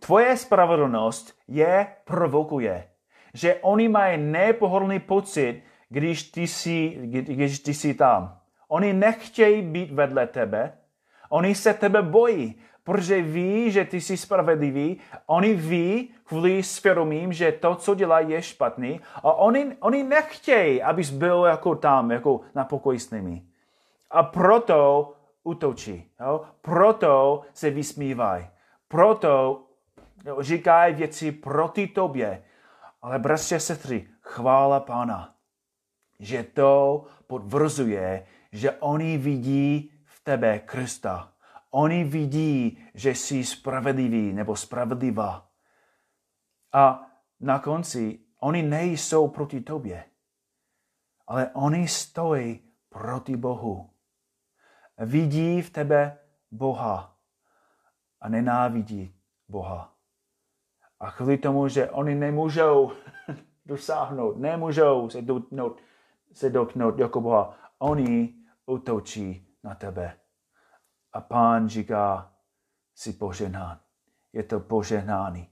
Tvoje 0.00 0.36
spravedlnost 0.36 1.38
je 1.48 1.96
provokuje. 2.04 2.91
Že 3.34 3.54
oni 3.54 3.88
mají 3.88 4.18
nepohodlný 4.18 5.00
pocit, 5.00 5.62
když 5.88 6.22
ty 6.22 6.46
jsi, 6.46 6.98
když 7.04 7.58
ty 7.58 7.74
jsi 7.74 7.94
tam. 7.94 8.38
Oni 8.68 8.92
nechtějí 8.92 9.62
být 9.62 9.92
vedle 9.92 10.26
tebe, 10.26 10.72
oni 11.28 11.54
se 11.54 11.74
tebe 11.74 12.02
bojí, 12.02 12.54
protože 12.84 13.22
ví, 13.22 13.70
že 13.70 13.84
ty 13.84 14.00
jsi 14.00 14.16
spravedlivý, 14.16 15.00
oni 15.26 15.54
ví 15.54 16.14
kvůli 16.24 16.62
svědomím, 16.62 17.32
že 17.32 17.52
to, 17.52 17.74
co 17.74 17.94
dělají, 17.94 18.30
je 18.30 18.42
špatný 18.42 19.00
a 19.14 19.32
oni, 19.32 19.76
oni 19.80 20.02
nechtějí, 20.02 20.82
abys 20.82 21.10
byl 21.10 21.44
jako 21.44 21.74
tam, 21.74 22.10
jako 22.10 22.40
na 22.54 22.64
pokoji 22.64 22.98
s 22.98 23.10
nimi. 23.10 23.42
A 24.10 24.22
proto 24.22 25.12
utočí, 25.44 26.10
jo? 26.20 26.40
proto 26.62 27.42
se 27.54 27.70
vysmívají, 27.70 28.46
proto 28.88 29.62
říkají 30.40 30.94
věci 30.94 31.32
proti 31.32 31.86
tobě. 31.86 32.42
Ale 33.02 33.18
bratři 33.18 33.54
a 33.54 33.58
sestry, 33.58 34.08
chvála 34.20 34.80
Pána, 34.80 35.36
že 36.18 36.42
to 36.44 37.04
potvrzuje, 37.26 38.26
že 38.52 38.70
oni 38.70 39.18
vidí 39.18 39.92
v 40.04 40.20
tebe 40.24 40.58
Krista. 40.58 41.32
Oni 41.70 42.04
vidí, 42.04 42.84
že 42.94 43.10
jsi 43.10 43.44
spravedlivý 43.44 44.32
nebo 44.32 44.56
spravedlivá. 44.56 45.50
A 46.72 47.10
na 47.40 47.58
konci 47.58 48.18
oni 48.40 48.62
nejsou 48.62 49.28
proti 49.28 49.60
tobě, 49.60 50.04
ale 51.26 51.50
oni 51.54 51.88
stojí 51.88 52.60
proti 52.88 53.36
Bohu. 53.36 53.90
Vidí 54.98 55.62
v 55.62 55.70
tebe 55.70 56.18
Boha 56.50 57.16
a 58.20 58.28
nenávidí 58.28 59.14
Boha. 59.48 59.91
A 61.02 61.12
kvůli 61.12 61.38
tomu, 61.38 61.68
že 61.68 61.90
oni 61.90 62.14
nemůžou 62.14 62.92
dosáhnout, 63.66 64.38
nemůžou 64.38 65.10
se 65.10 65.22
dotknout, 65.22 65.80
se 66.32 66.50
dotknout 66.50 66.98
jako 66.98 67.20
Boha, 67.20 67.54
oni 67.78 68.34
utočí 68.66 69.46
na 69.64 69.74
tebe. 69.74 70.16
A 71.12 71.20
pán 71.20 71.68
říká, 71.68 72.32
si 72.94 73.12
poženán. 73.12 73.78
Je 74.32 74.42
to 74.42 74.60
poženání. 74.60 75.48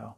Jo. 0.00 0.14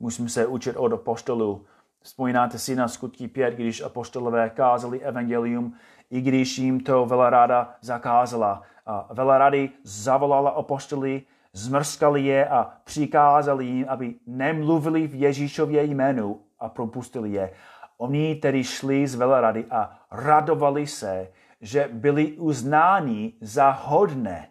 Musíme 0.00 0.28
se 0.28 0.46
učit 0.46 0.76
od 0.76 0.92
apostolů. 0.92 1.66
Vzpomínáte 2.02 2.58
si 2.58 2.76
na 2.76 2.88
skutky 2.88 3.28
5, 3.28 3.54
když 3.54 3.80
apostolové 3.80 4.50
kázali 4.50 5.00
evangelium, 5.00 5.76
i 6.10 6.20
když 6.20 6.58
jim 6.58 6.80
to 6.80 7.06
Velerada 7.06 7.74
zakázala. 7.80 8.62
A 8.86 9.14
Velerady 9.14 9.70
zavolala 9.82 10.50
apostoly, 10.50 11.22
zmrskali 11.52 12.24
je 12.24 12.48
a 12.48 12.72
přikázali 12.84 13.66
jim, 13.66 13.86
aby 13.88 14.14
nemluvili 14.26 15.06
v 15.06 15.14
Ježíšově 15.14 15.84
jménu 15.84 16.44
a 16.58 16.68
propustili 16.68 17.30
je. 17.30 17.52
Oni 17.96 18.34
tedy 18.34 18.64
šli 18.64 19.06
z 19.06 19.14
Velerady 19.14 19.66
a 19.70 20.06
radovali 20.10 20.86
se, 20.86 21.32
že 21.60 21.88
byli 21.92 22.32
uznáni 22.32 23.34
za 23.40 23.70
hodné, 23.70 24.50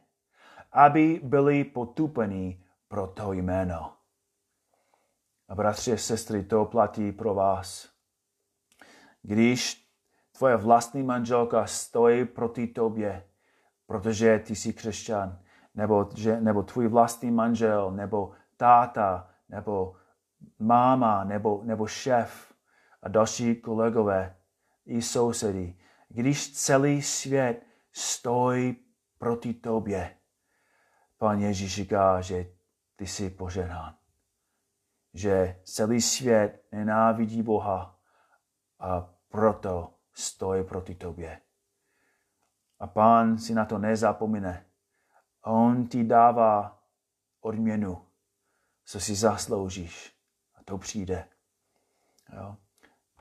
aby 0.71 1.19
byli 1.23 1.63
potupeni 1.63 2.63
pro 2.87 3.07
to 3.07 3.33
jméno. 3.33 3.93
A 5.47 5.55
bratři 5.55 5.93
a 5.93 5.97
sestry, 5.97 6.43
to 6.43 6.65
platí 6.65 7.11
pro 7.11 7.33
vás. 7.33 7.89
Když 9.21 9.89
tvoje 10.37 10.57
vlastní 10.57 11.03
manželka 11.03 11.65
stojí 11.65 12.25
proti 12.25 12.67
tobě, 12.67 13.23
protože 13.85 14.39
ty 14.39 14.55
jsi 14.55 14.73
křesťan, 14.73 15.39
nebo, 15.79 16.09
že, 16.15 16.41
nebo 16.41 16.63
tvůj 16.63 16.87
vlastní 16.87 17.31
manžel, 17.31 17.91
nebo 17.91 18.31
táta, 18.57 19.29
nebo 19.49 19.95
máma, 20.59 21.23
nebo, 21.23 21.61
nebo 21.63 21.87
šéf 21.87 22.53
a 23.01 23.07
další 23.09 23.55
kolegové 23.55 24.35
i 24.85 25.01
sousedy, 25.01 25.75
když 26.09 26.53
celý 26.53 27.01
svět 27.01 27.65
stojí 27.91 28.75
proti 29.17 29.53
tobě, 29.53 30.15
Pán 31.17 31.39
Ježíš 31.39 31.75
říká, 31.75 32.21
že 32.21 32.45
ty 32.95 33.07
jsi 33.07 33.29
poženán. 33.29 33.95
Že 35.13 35.61
celý 35.63 36.01
svět 36.01 36.63
nenávidí 36.71 37.43
Boha 37.43 37.99
a 38.79 39.13
proto 39.29 39.93
stojí 40.13 40.63
proti 40.63 40.95
tobě. 40.95 41.41
A 42.79 42.87
pán 42.87 43.37
si 43.37 43.53
na 43.53 43.65
to 43.65 43.77
nezapomene. 43.77 44.68
On 45.51 45.87
ti 45.87 46.03
dává 46.03 46.79
odměnu, 47.41 48.05
co 48.85 48.99
si 48.99 49.15
zasloužíš. 49.15 50.15
A 50.55 50.63
to 50.63 50.77
přijde. 50.77 51.25
Jo. 52.33 52.55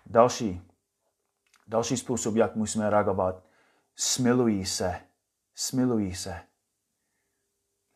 Další, 0.06 0.62
další 1.66 1.96
způsob, 1.96 2.36
jak 2.36 2.56
musíme 2.56 2.90
reagovat, 2.90 3.44
smilují 3.96 4.66
se. 4.66 5.00
Smilují 5.54 6.14
se. 6.14 6.40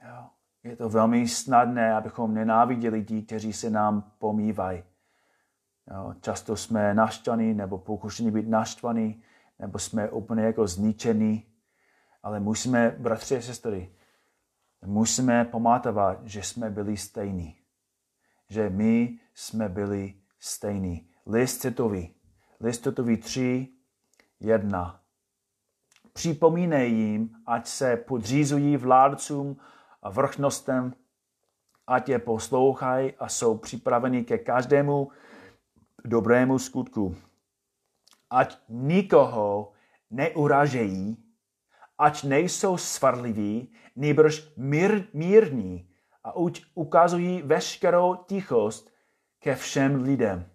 Jo. 0.08 0.26
Je 0.62 0.76
to 0.76 0.88
velmi 0.88 1.28
snadné, 1.28 1.94
abychom 1.94 2.34
nenáviděli 2.34 2.98
lidi, 2.98 3.22
kteří 3.22 3.52
se 3.52 3.70
nám 3.70 4.12
pomývají. 4.18 4.84
Jo, 5.90 6.14
často 6.20 6.56
jsme 6.56 6.94
naštvaní 6.94 7.54
nebo 7.54 7.78
pokušení 7.78 8.30
být 8.30 8.48
naštvaní, 8.48 9.22
nebo 9.58 9.78
jsme 9.78 10.10
úplně 10.10 10.42
jako 10.42 10.66
zničení. 10.66 11.46
Ale 12.22 12.40
musíme, 12.40 12.90
bratři 12.90 13.36
a 13.36 13.40
sestry, 13.40 13.94
musíme 14.84 15.44
pamatovat, 15.44 16.18
že 16.24 16.42
jsme 16.42 16.70
byli 16.70 16.96
stejní. 16.96 17.56
Že 18.48 18.70
my 18.70 19.18
jsme 19.34 19.68
byli 19.68 20.14
stejní. 20.38 21.08
List 21.26 21.60
citový. 21.60 22.14
List 22.60 22.82
citový 22.82 23.16
3, 23.16 23.68
1. 24.40 25.00
Připomínej 26.12 26.92
jim, 26.92 27.30
ať 27.46 27.66
se 27.66 27.96
podřízují 27.96 28.76
vládcům 28.76 29.56
a 30.02 30.10
vrchnostem, 30.10 30.94
ať 31.86 32.08
je 32.08 32.18
poslouchají 32.18 33.12
a 33.18 33.28
jsou 33.28 33.58
připraveni 33.58 34.24
ke 34.24 34.38
každému 34.38 35.10
dobrému 36.04 36.58
skutku. 36.58 37.16
Ať 38.30 38.58
nikoho 38.68 39.72
neuražejí, 40.10 41.21
ať 41.98 42.24
nejsou 42.24 42.76
svarliví, 42.76 43.72
nýbrž 43.96 44.52
mír, 44.56 45.04
mírní 45.12 45.88
a 46.24 46.36
uč, 46.36 46.62
ukazují 46.74 47.42
veškerou 47.42 48.14
tichost 48.14 48.90
ke 49.38 49.54
všem 49.54 50.02
lidem. 50.02 50.46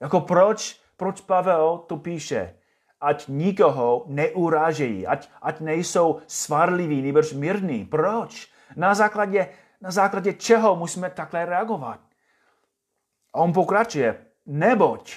Jako 0.00 0.20
proč, 0.20 0.80
proč 0.96 1.20
Pavel 1.20 1.78
to 1.78 1.96
píše? 1.96 2.60
ať 3.00 3.32
nikoho 3.32 4.04
neurážejí, 4.06 5.06
ať, 5.06 5.28
ať 5.42 5.60
nejsou 5.60 6.20
svarliví, 6.26 7.02
nebo 7.02 7.20
mírní. 7.34 7.84
Proč? 7.84 8.52
Na 8.76 8.94
základě, 8.94 9.48
na 9.80 9.90
základě 9.90 10.32
čeho 10.32 10.76
musíme 10.76 11.10
takhle 11.10 11.46
reagovat? 11.46 12.00
A 13.34 13.38
on 13.40 13.52
pokračuje, 13.52 14.26
neboť, 14.46 15.16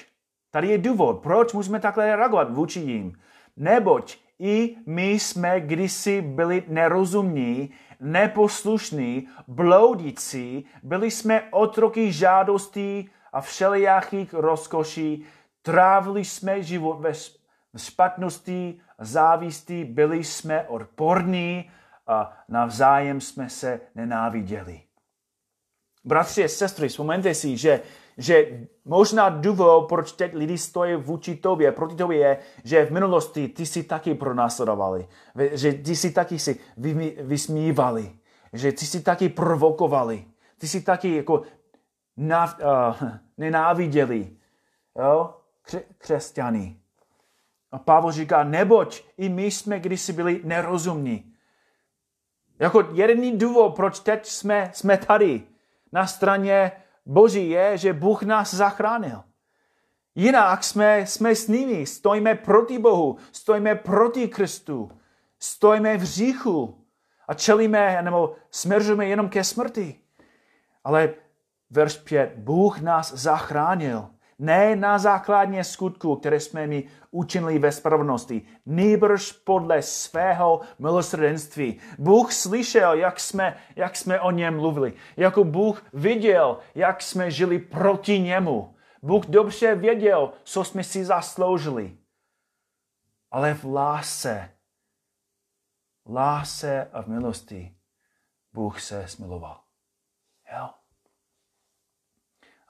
tady 0.52 0.68
je 0.68 0.78
důvod, 0.78 1.20
proč 1.24 1.54
musíme 1.54 1.80
takhle 1.80 2.16
reagovat 2.16 2.52
vůči 2.52 2.80
jim. 2.80 3.20
Neboť 3.58 4.18
i 4.40 4.76
my 4.86 5.12
jsme 5.12 5.62
kdysi 5.62 6.22
byli 6.22 6.64
nerozumní, 6.68 7.70
neposlušní, 8.00 9.28
bloudící, 9.48 10.66
byli 10.84 11.12
jsme 11.12 11.44
otroky 11.52 12.12
žádostí 12.12 13.10
a 13.34 13.42
všelijakých 13.42 14.34
rozkoší, 14.34 15.26
trávili 15.62 16.26
jsme 16.26 16.64
život 16.64 17.00
ve 17.00 17.14
špatnosti 17.78 18.80
závistí, 19.00 19.86
byli 19.86 20.24
jsme 20.24 20.64
odporní 20.68 21.72
a 22.08 22.38
navzájem 22.50 23.22
jsme 23.22 23.50
se 23.50 23.80
nenáviděli. 23.96 24.82
Bratři 26.06 26.44
a 26.44 26.48
sestry, 26.48 26.88
vzpomeňte 26.88 27.36
si, 27.36 27.58
že, 27.58 27.82
že 28.18 28.68
možná 28.86 29.30
důvod, 29.30 29.90
proč 29.90 30.12
teď 30.12 30.34
lidi 30.34 30.58
stojí 30.58 30.96
vůči 30.96 31.36
tobě, 31.36 31.72
proti 31.72 31.96
tobě 31.96 32.18
je, 32.18 32.38
že 32.64 32.86
v 32.86 32.92
minulosti 32.92 33.48
ty 33.48 33.66
si 33.66 33.84
taky 33.84 34.14
pronásledovali, 34.14 35.08
že 35.52 35.74
ty 35.74 35.96
si 35.96 36.12
taky 36.12 36.40
si 36.40 36.60
vysmívali, 37.22 38.12
že 38.54 38.72
ty 38.72 38.86
si 38.86 39.02
taky 39.02 39.30
provokovali, 39.30 40.26
ty 40.58 40.68
si 40.68 40.82
taky 40.82 41.16
jako 41.16 41.42
nav, 42.18 42.56
uh, 42.60 43.10
nenáviděli 43.38 44.30
jo? 45.00 45.36
Kře- 45.66 45.84
křesťany. 45.98 46.78
A 47.72 47.80
Pavel 47.80 48.12
říká, 48.12 48.44
neboť 48.44 49.04
i 49.18 49.30
my 49.30 49.46
jsme 49.46 49.80
kdysi 49.80 50.14
byli 50.14 50.42
nerozumní. 50.44 51.34
Jako 52.60 52.88
jediný 52.94 53.38
důvod, 53.38 53.76
proč 53.76 54.00
teď 54.00 54.26
jsme, 54.26 54.72
jsme 54.74 54.98
tady 54.98 55.44
na 55.92 56.08
straně 56.08 56.72
Boží 57.06 57.50
je, 57.50 57.78
že 57.78 57.94
Bůh 57.94 58.24
nás 58.24 58.54
zachránil. 58.54 59.24
Jinak 60.16 60.64
jsme, 60.64 61.00
jsme 61.00 61.36
s 61.36 61.48
nimi, 61.48 61.86
stojíme 61.86 62.36
proti 62.36 62.80
Bohu, 62.80 63.18
stojíme 63.32 63.76
proti 63.76 64.28
Kristu, 64.28 64.92
stojíme 65.40 65.98
v 65.98 66.04
říchu 66.04 66.86
a 67.28 67.34
čelíme 67.34 68.02
nebo 68.02 68.36
směřujeme 68.52 69.06
jenom 69.06 69.30
ke 69.30 69.44
smrti. 69.44 70.00
Ale 70.84 71.14
verš 71.70 71.98
5, 71.98 72.34
Bůh 72.36 72.80
nás 72.80 73.14
zachránil 73.14 74.10
ne 74.44 74.76
na 74.76 75.00
základně 75.00 75.64
skutku, 75.64 76.16
které 76.16 76.40
jsme 76.40 76.68
mi 76.68 76.90
učinili 77.12 77.60
ve 77.60 77.72
spravedlnosti, 77.72 78.42
nýbrž 78.66 79.32
podle 79.32 79.82
svého 79.82 80.62
milosrdenství. 80.80 81.80
Bůh 82.00 82.34
slyšel, 82.34 82.94
jak 82.94 83.20
jsme, 83.20 83.58
jak 83.76 83.96
jsme 83.96 84.20
o 84.20 84.32
něm 84.32 84.56
mluvili. 84.56 84.94
Jako 85.18 85.44
Bůh 85.44 85.86
viděl, 85.94 86.60
jak 86.76 87.02
jsme 87.02 87.32
žili 87.32 87.60
proti 87.60 88.20
němu. 88.20 88.76
Bůh 89.02 89.26
dobře 89.26 89.76
věděl, 89.76 90.34
co 90.44 90.64
jsme 90.64 90.84
si 90.84 91.06
zasloužili. 91.06 91.98
Ale 93.32 93.54
v 93.54 93.66
lásce, 93.66 94.50
v 96.06 96.14
lásce 96.14 96.90
a 96.94 97.02
v 97.02 97.08
milosti 97.08 97.76
Bůh 98.54 98.82
se 98.82 99.08
smiloval. 99.08 99.64
Jo? 100.54 100.83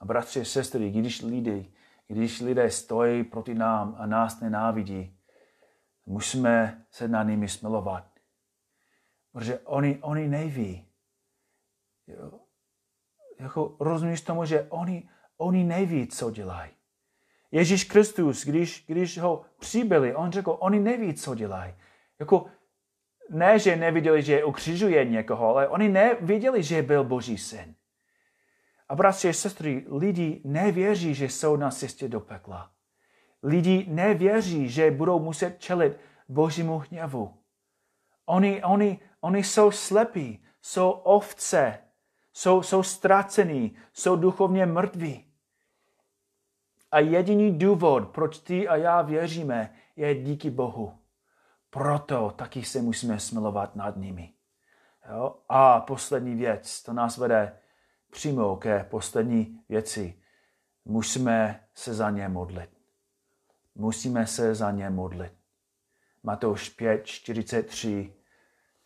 A 0.04 0.06
bratři 0.06 0.44
sestry, 0.44 0.90
když 0.90 1.22
lidé, 1.22 1.64
když 2.08 2.40
lidé 2.40 2.70
stojí 2.70 3.24
proti 3.24 3.54
nám 3.54 3.96
a 3.98 4.06
nás 4.06 4.40
nenávidí, 4.40 5.16
musíme 6.06 6.84
se 6.90 7.08
na 7.08 7.22
nimi 7.22 7.48
smilovat. 7.48 8.04
Protože 9.32 9.58
oni, 9.58 9.98
oni 10.00 10.28
neví. 10.28 10.84
Jako, 13.40 13.76
rozumíš 13.80 14.20
tomu, 14.20 14.44
že 14.44 14.66
oni, 14.68 15.08
oni 15.36 15.64
neví, 15.64 16.06
co 16.06 16.30
dělají. 16.30 16.70
Ježíš 17.50 17.84
Kristus, 17.84 18.44
když, 18.44 18.84
když 18.86 19.18
ho 19.18 19.44
přibyli, 19.58 20.14
on 20.14 20.32
řekl, 20.32 20.56
oni 20.60 20.80
neví, 20.80 21.14
co 21.14 21.34
dělají. 21.34 21.74
Jako, 22.18 22.46
ne, 23.30 23.58
že 23.58 23.76
neviděli, 23.76 24.22
že 24.22 24.44
ukřižuje 24.44 25.04
někoho, 25.04 25.48
ale 25.48 25.68
oni 25.68 25.88
neviděli, 25.88 26.62
že 26.62 26.82
byl 26.82 27.04
Boží 27.04 27.38
syn. 27.38 27.74
A 28.88 28.94
bratři 28.94 29.28
a 29.28 29.32
sestry, 29.32 29.86
lidi 29.88 30.40
nevěří, 30.44 31.14
že 31.14 31.24
jsou 31.24 31.56
na 31.56 31.70
cestě 31.70 32.08
do 32.08 32.20
pekla. 32.20 32.70
Lidi 33.42 33.86
nevěří, 33.88 34.68
že 34.68 34.90
budou 34.90 35.18
muset 35.18 35.60
čelit 35.60 35.96
božímu 36.28 36.78
hněvu. 36.78 37.38
Oni, 38.26 38.64
oni, 38.64 39.00
oni 39.20 39.44
jsou 39.44 39.70
slepí, 39.70 40.44
jsou 40.62 40.90
ovce, 40.90 41.78
jsou, 42.32 42.62
jsou 42.62 42.82
ztracení, 42.82 43.76
jsou 43.92 44.16
duchovně 44.16 44.66
mrtví. 44.66 45.24
A 46.92 46.98
jediný 46.98 47.58
důvod, 47.58 48.08
proč 48.08 48.38
ty 48.38 48.68
a 48.68 48.76
já 48.76 49.02
věříme, 49.02 49.74
je 49.96 50.14
díky 50.14 50.50
Bohu. 50.50 50.98
Proto 51.70 52.30
taky 52.36 52.64
se 52.64 52.82
musíme 52.82 53.20
smilovat 53.20 53.76
nad 53.76 53.96
nimi. 53.96 54.32
Jo? 55.10 55.36
A 55.48 55.80
poslední 55.80 56.34
věc, 56.34 56.82
to 56.82 56.92
nás 56.92 57.18
vede 57.18 57.58
přímo 58.14 58.56
ke 58.56 58.84
poslední 58.90 59.60
věci. 59.68 60.14
Musíme 60.84 61.60
se 61.74 61.94
za 61.94 62.10
ně 62.10 62.28
modlit. 62.28 62.70
Musíme 63.74 64.26
se 64.26 64.54
za 64.54 64.70
ně 64.70 64.90
modlit. 64.90 65.32
Matouš 66.22 66.68
5, 66.68 67.06
43. 67.06 68.12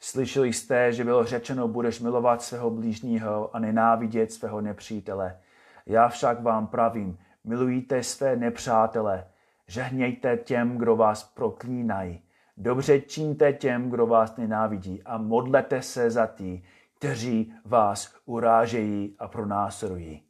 Slyšeli 0.00 0.52
jste, 0.52 0.92
že 0.92 1.04
bylo 1.04 1.24
řečeno, 1.24 1.68
budeš 1.68 2.00
milovat 2.00 2.42
svého 2.42 2.70
blížního 2.70 3.56
a 3.56 3.58
nenávidět 3.58 4.32
svého 4.32 4.60
nepřítele. 4.60 5.40
Já 5.86 6.08
však 6.08 6.42
vám 6.42 6.66
pravím, 6.66 7.18
milujte 7.44 8.02
své 8.02 8.36
nepřátele, 8.36 9.26
žehnějte 9.66 10.36
těm, 10.36 10.78
kdo 10.78 10.96
vás 10.96 11.24
proklínají. 11.24 12.22
Dobře 12.56 13.00
čiňte 13.00 13.52
těm, 13.52 13.90
kdo 13.90 14.06
vás 14.06 14.36
nenávidí 14.36 15.02
a 15.02 15.18
modlete 15.18 15.82
se 15.82 16.10
za 16.10 16.26
ty, 16.26 16.62
kteří 16.98 17.54
vás 17.64 18.14
urážejí 18.24 19.16
a 19.18 19.28
pronásledují. 19.28 20.22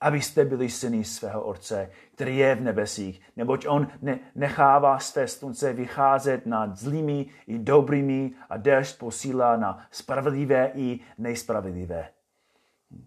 Abyste 0.00 0.44
byli 0.44 0.70
syny 0.70 1.04
svého 1.04 1.42
Otce, 1.42 1.90
který 2.14 2.36
je 2.36 2.54
v 2.54 2.60
nebesích, 2.60 3.20
neboť 3.36 3.66
On 3.68 3.88
ne- 4.02 4.18
nechává 4.34 4.98
své 4.98 5.28
slunce 5.28 5.72
vycházet 5.72 6.46
nad 6.46 6.76
zlými 6.76 7.26
i 7.46 7.58
dobrými 7.58 8.30
a 8.48 8.56
déšť 8.56 8.98
posílá 8.98 9.56
na 9.56 9.86
spravedlivé 9.90 10.70
i 10.74 11.00
nejspravedlivé. 11.18 12.08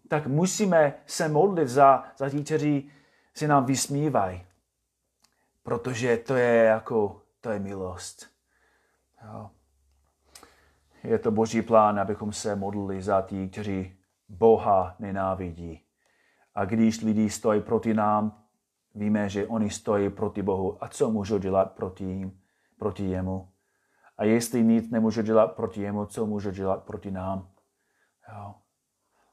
Tak 0.07 0.27
musíme 0.27 0.93
se 1.05 1.27
modlit 1.27 1.67
za, 1.67 2.03
za 2.17 2.29
tí, 2.29 2.43
kteří 2.43 2.91
si 3.33 3.47
nám 3.47 3.65
vysmívají, 3.65 4.45
protože 5.63 6.17
to 6.17 6.35
je 6.35 6.63
jako, 6.63 7.21
to 7.41 7.49
je 7.49 7.59
milost. 7.59 8.27
Jo 9.23 9.49
je 11.05 11.19
to 11.19 11.31
boží 11.31 11.61
plán, 11.61 11.99
abychom 11.99 12.33
se 12.33 12.55
modlili 12.55 13.01
za 13.01 13.21
tí, 13.21 13.49
kteří 13.49 13.97
Boha 14.29 14.95
nenávidí. 14.99 15.81
A 16.55 16.65
když 16.65 17.01
lidi 17.01 17.29
stojí 17.29 17.61
proti 17.61 17.93
nám, 17.93 18.43
víme, 18.95 19.29
že 19.29 19.47
oni 19.47 19.69
stojí 19.69 20.09
proti 20.09 20.41
Bohu. 20.41 20.83
A 20.83 20.87
co 20.87 21.11
můžou 21.11 21.37
dělat 21.37 21.71
proti, 21.71 22.03
jim, 22.03 22.39
proti 22.79 23.03
jemu? 23.03 23.49
A 24.17 24.23
jestli 24.23 24.63
nic 24.63 24.91
nemůžu 24.91 25.21
dělat 25.21 25.55
proti 25.55 25.81
jemu, 25.81 26.05
co 26.05 26.25
můžu 26.25 26.51
dělat 26.51 26.83
proti 26.83 27.11
nám? 27.11 27.49
Jo. 28.33 28.55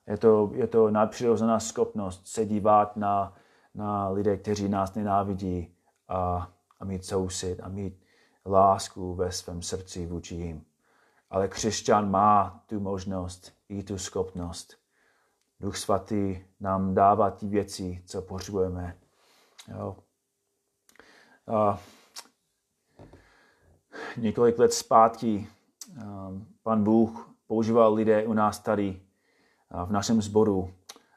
Je 0.06 0.16
to, 0.16 0.50
je 0.54 0.66
to 0.66 0.90
nadpřirozená 0.90 1.60
schopnost 1.60 2.26
se 2.26 2.46
dívat 2.46 2.96
na, 2.96 3.34
na 3.74 4.08
lidé, 4.08 4.36
kteří 4.36 4.68
nás 4.68 4.94
nenávidí 4.94 5.74
a, 6.08 6.50
a 6.80 6.84
mít 6.84 7.04
soucit 7.04 7.60
a 7.62 7.68
mít 7.68 8.02
lásku 8.46 9.14
ve 9.14 9.32
svém 9.32 9.62
srdci 9.62 10.06
vůči 10.06 10.34
jim. 10.34 10.64
Ale 11.32 11.48
křesťan 11.48 12.10
má 12.10 12.62
tu 12.66 12.80
možnost 12.80 13.52
i 13.68 13.82
tu 13.82 13.98
schopnost. 13.98 14.76
Duch 15.60 15.76
svatý 15.76 16.44
nám 16.60 16.94
dává 16.94 17.30
ty 17.30 17.46
věci, 17.46 18.02
co 18.06 18.22
potřebujeme. 18.22 18.98
Jo. 19.68 19.96
A 21.46 21.78
několik 24.16 24.58
let 24.58 24.72
zpátky 24.72 25.48
um, 25.96 26.46
pan 26.62 26.84
Bůh 26.84 27.34
používal 27.46 27.94
lidé 27.94 28.26
u 28.26 28.32
nás 28.32 28.58
tady 28.58 29.00
v 29.86 29.92
našem 29.92 30.22
sboru, 30.22 30.74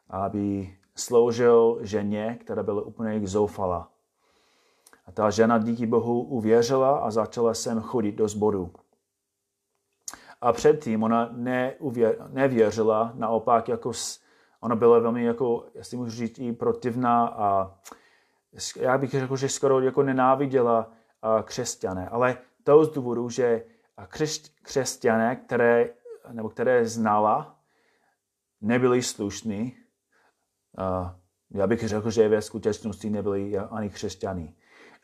aby 0.09 0.78
sloužil 0.95 1.80
ženě, 1.82 2.38
která 2.41 2.63
byla 2.63 2.82
úplně 2.82 3.28
zoufala. 3.28 3.91
A 5.05 5.11
ta 5.11 5.30
žena 5.30 5.57
díky 5.57 5.86
Bohu 5.86 6.22
uvěřila 6.22 6.97
a 6.97 7.11
začala 7.11 7.53
sem 7.53 7.82
chodit 7.82 8.11
do 8.11 8.28
sboru. 8.28 8.74
A 10.45 10.53
předtím 10.53 11.03
ona 11.03 11.29
neuvě, 11.31 12.17
nevěřila, 12.27 13.11
naopak 13.15 13.67
jako 13.67 13.91
ona 14.59 14.75
byla 14.75 14.99
velmi, 14.99 15.23
jako, 15.23 15.65
jestli 15.73 15.97
můžu 15.97 16.11
říct, 16.11 16.39
i 16.39 16.53
protivná 16.53 17.27
a 17.27 17.77
já 18.79 18.97
bych 18.97 19.11
řekl, 19.11 19.37
že 19.37 19.49
skoro 19.49 19.79
jako 19.79 20.03
nenáviděla 20.03 20.91
křesťané, 21.43 22.09
ale 22.09 22.37
to 22.63 22.85
z 22.85 22.89
důvodu, 22.89 23.29
že 23.29 23.63
křesťané, 24.61 25.35
které, 25.35 25.89
nebo 26.31 26.49
které 26.49 26.85
znala, 26.85 27.59
nebyli 28.61 29.03
slušní. 29.03 29.77
Já 31.51 31.67
bych 31.67 31.87
řekl, 31.87 32.09
že 32.09 32.29
ve 32.29 32.41
skutečnosti 32.41 33.09
nebyli 33.09 33.57
ani 33.57 33.89
křesťaní. 33.89 34.55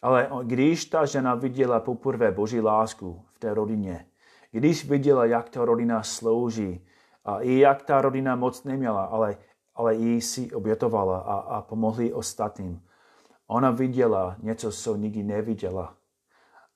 Ale 0.01 0.29
když 0.43 0.85
ta 0.85 1.05
žena 1.05 1.35
viděla 1.35 1.79
poprvé 1.79 2.31
Boží 2.31 2.61
lásku 2.61 3.25
v 3.33 3.39
té 3.39 3.53
rodině, 3.53 4.05
když 4.51 4.89
viděla, 4.89 5.25
jak 5.25 5.49
ta 5.49 5.65
rodina 5.65 6.03
slouží, 6.03 6.87
a 7.25 7.39
i 7.39 7.59
jak 7.59 7.81
ta 7.81 8.01
rodina 8.01 8.35
moc 8.35 8.63
neměla, 8.63 9.05
ale, 9.05 9.37
ale 9.75 9.95
i 9.95 10.21
si 10.21 10.51
obětovala 10.51 11.19
a, 11.19 11.35
a 11.35 11.61
pomohli 11.61 12.13
ostatním, 12.13 12.81
ona 13.47 13.71
viděla 13.71 14.35
něco, 14.39 14.71
co 14.71 14.95
nikdy 14.95 15.23
neviděla. 15.23 15.95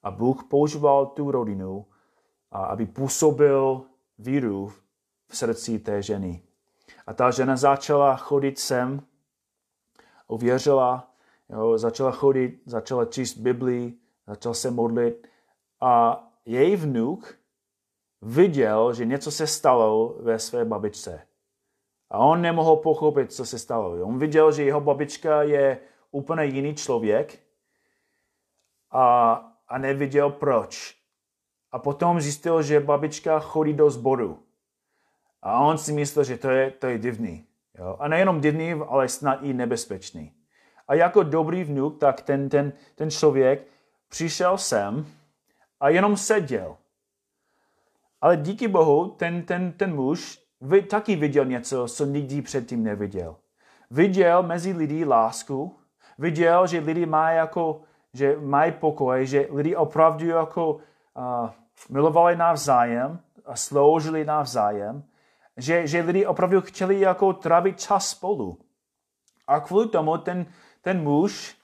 A 0.04 0.12
Bůh 0.12 0.44
používal 0.44 1.06
tu 1.06 1.32
rodinu, 1.32 1.86
aby 2.52 2.86
působil 2.86 3.86
víru 4.18 4.72
v 5.28 5.38
srdci 5.38 5.80
té 5.80 6.02
ženy. 6.02 6.42
A 7.08 7.14
ta 7.14 7.32
žena 7.32 7.56
začala 7.56 8.16
chodit 8.16 8.60
sem, 8.60 9.02
uvěřila, 10.28 11.12
jo, 11.50 11.78
začala 11.78 12.12
chodit, 12.12 12.62
začala 12.66 13.06
číst 13.06 13.38
Biblii, 13.38 13.98
začala 14.28 14.56
se 14.56 14.72
modlit 14.72 15.28
a 15.82 16.24
její 16.46 16.76
vnuk 16.76 17.36
viděl, 18.26 18.94
že 18.94 19.06
něco 19.06 19.32
se 19.32 19.48
stalo 19.48 20.16
ve 20.20 20.40
své 20.40 20.66
babičce. 20.66 21.22
A 22.10 22.18
on 22.18 22.42
nemohl 22.42 22.76
pochopit, 22.76 23.34
co 23.34 23.46
se 23.46 23.60
stalo. 23.60 24.02
On 24.02 24.20
viděl, 24.20 24.52
že 24.52 24.64
jeho 24.64 24.82
babička 24.82 25.44
je 25.44 25.80
úplně 26.12 26.46
jiný 26.46 26.76
člověk 26.76 27.40
a, 28.92 29.34
a 29.68 29.78
neviděl 29.78 30.30
proč. 30.30 30.96
A 31.72 31.80
potom 31.80 32.22
zjistil, 32.22 32.62
že 32.62 32.80
babička 32.80 33.40
chodí 33.40 33.74
do 33.74 33.90
sboru. 33.90 34.40
A 35.42 35.60
on 35.60 35.78
si 35.78 35.94
myslel, 35.94 36.26
že 36.26 36.38
to 36.38 36.50
je, 36.50 36.72
to 36.72 36.88
je 36.88 36.98
divný. 36.98 37.46
Jo? 37.78 37.98
A 38.00 38.08
nejenom 38.08 38.42
divný, 38.42 38.72
ale 38.72 39.10
snad 39.10 39.44
i 39.44 39.54
nebezpečný. 39.54 40.34
A 40.88 40.94
jako 40.94 41.24
dobrý 41.24 41.64
vnuk, 41.64 41.98
tak 42.00 42.22
ten, 42.22 42.50
ten, 42.50 42.74
ten 42.96 43.12
člověk 43.12 43.68
přišel 44.10 44.58
sem 44.58 45.06
a 45.80 45.90
jenom 45.90 46.18
seděl. 46.18 46.78
Ale 48.26 48.38
díky 48.38 48.68
Bohu, 48.68 49.10
ten, 49.10 49.44
ten, 49.44 49.72
ten 49.72 49.96
muž 49.96 50.40
taky 50.90 51.16
viděl 51.16 51.46
něco, 51.46 51.88
co 51.88 52.06
nikdy 52.06 52.42
předtím 52.42 52.84
neviděl. 52.84 53.36
Viděl 53.92 54.44
mezi 54.44 54.74
lidi 54.74 55.06
lásku, 55.06 55.78
viděl, 56.18 56.68
že 56.68 56.80
lidi 56.80 57.06
mají 57.06 57.38
jako, 57.38 57.82
že 58.14 58.38
mají 58.40 58.72
pokoj, 58.72 59.26
že 59.26 59.48
lidi 59.52 59.76
opravdu 59.76 60.28
jako 60.28 60.74
uh, 60.74 61.50
milovali 61.90 62.36
navzájem 62.36 63.20
a 63.46 63.56
sloužili 63.56 64.26
navzájem, 64.26 65.04
že, 65.58 65.88
že 65.88 66.02
lidi 66.02 66.26
opravdu 66.26 66.62
chtěli 66.62 67.00
jako 67.00 67.34
trávit 67.34 67.80
čas 67.80 68.10
spolu. 68.10 68.58
A 69.48 69.60
kvůli 69.60 69.88
tomu 69.90 70.18
ten, 70.18 70.46
ten 70.82 71.04
muž 71.04 71.58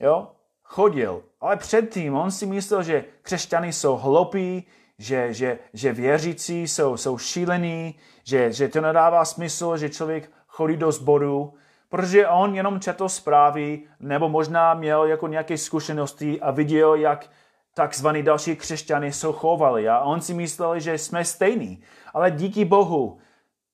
jo, 0.00 0.32
chodil. 0.62 1.22
Ale 1.40 1.56
předtím 1.56 2.14
on 2.14 2.30
si 2.30 2.46
myslel, 2.46 2.82
že 2.82 3.04
křesťany 3.22 3.72
jsou 3.72 3.96
hloupí, 3.96 4.66
že, 5.00 5.34
že, 5.34 5.58
že 5.72 5.92
věřící 5.92 6.68
jsou, 6.68 6.96
jsou 6.96 7.18
šílení, 7.18 7.94
že, 8.24 8.52
že 8.52 8.68
to 8.68 8.80
nedává 8.80 9.24
smysl, 9.24 9.76
že 9.76 9.88
člověk 9.88 10.30
chodí 10.46 10.76
do 10.76 10.92
sboru, 10.92 11.54
protože 11.88 12.28
on 12.28 12.54
jenom 12.54 12.80
četl 12.80 13.08
zprávy, 13.08 13.82
nebo 14.00 14.28
možná 14.28 14.74
měl 14.74 15.04
jako 15.04 15.28
nějaké 15.28 15.58
zkušenosti 15.58 16.40
a 16.40 16.50
viděl, 16.50 16.94
jak 16.94 17.30
takzvaní 17.74 18.22
další 18.22 18.56
křesťany 18.56 19.12
jsou 19.12 19.32
chovali 19.32 19.88
a 19.88 20.00
on 20.00 20.20
si 20.20 20.34
myslel, 20.34 20.80
že 20.80 20.98
jsme 20.98 21.24
stejní. 21.24 21.82
Ale 22.14 22.30
díky 22.30 22.64
Bohu 22.64 23.18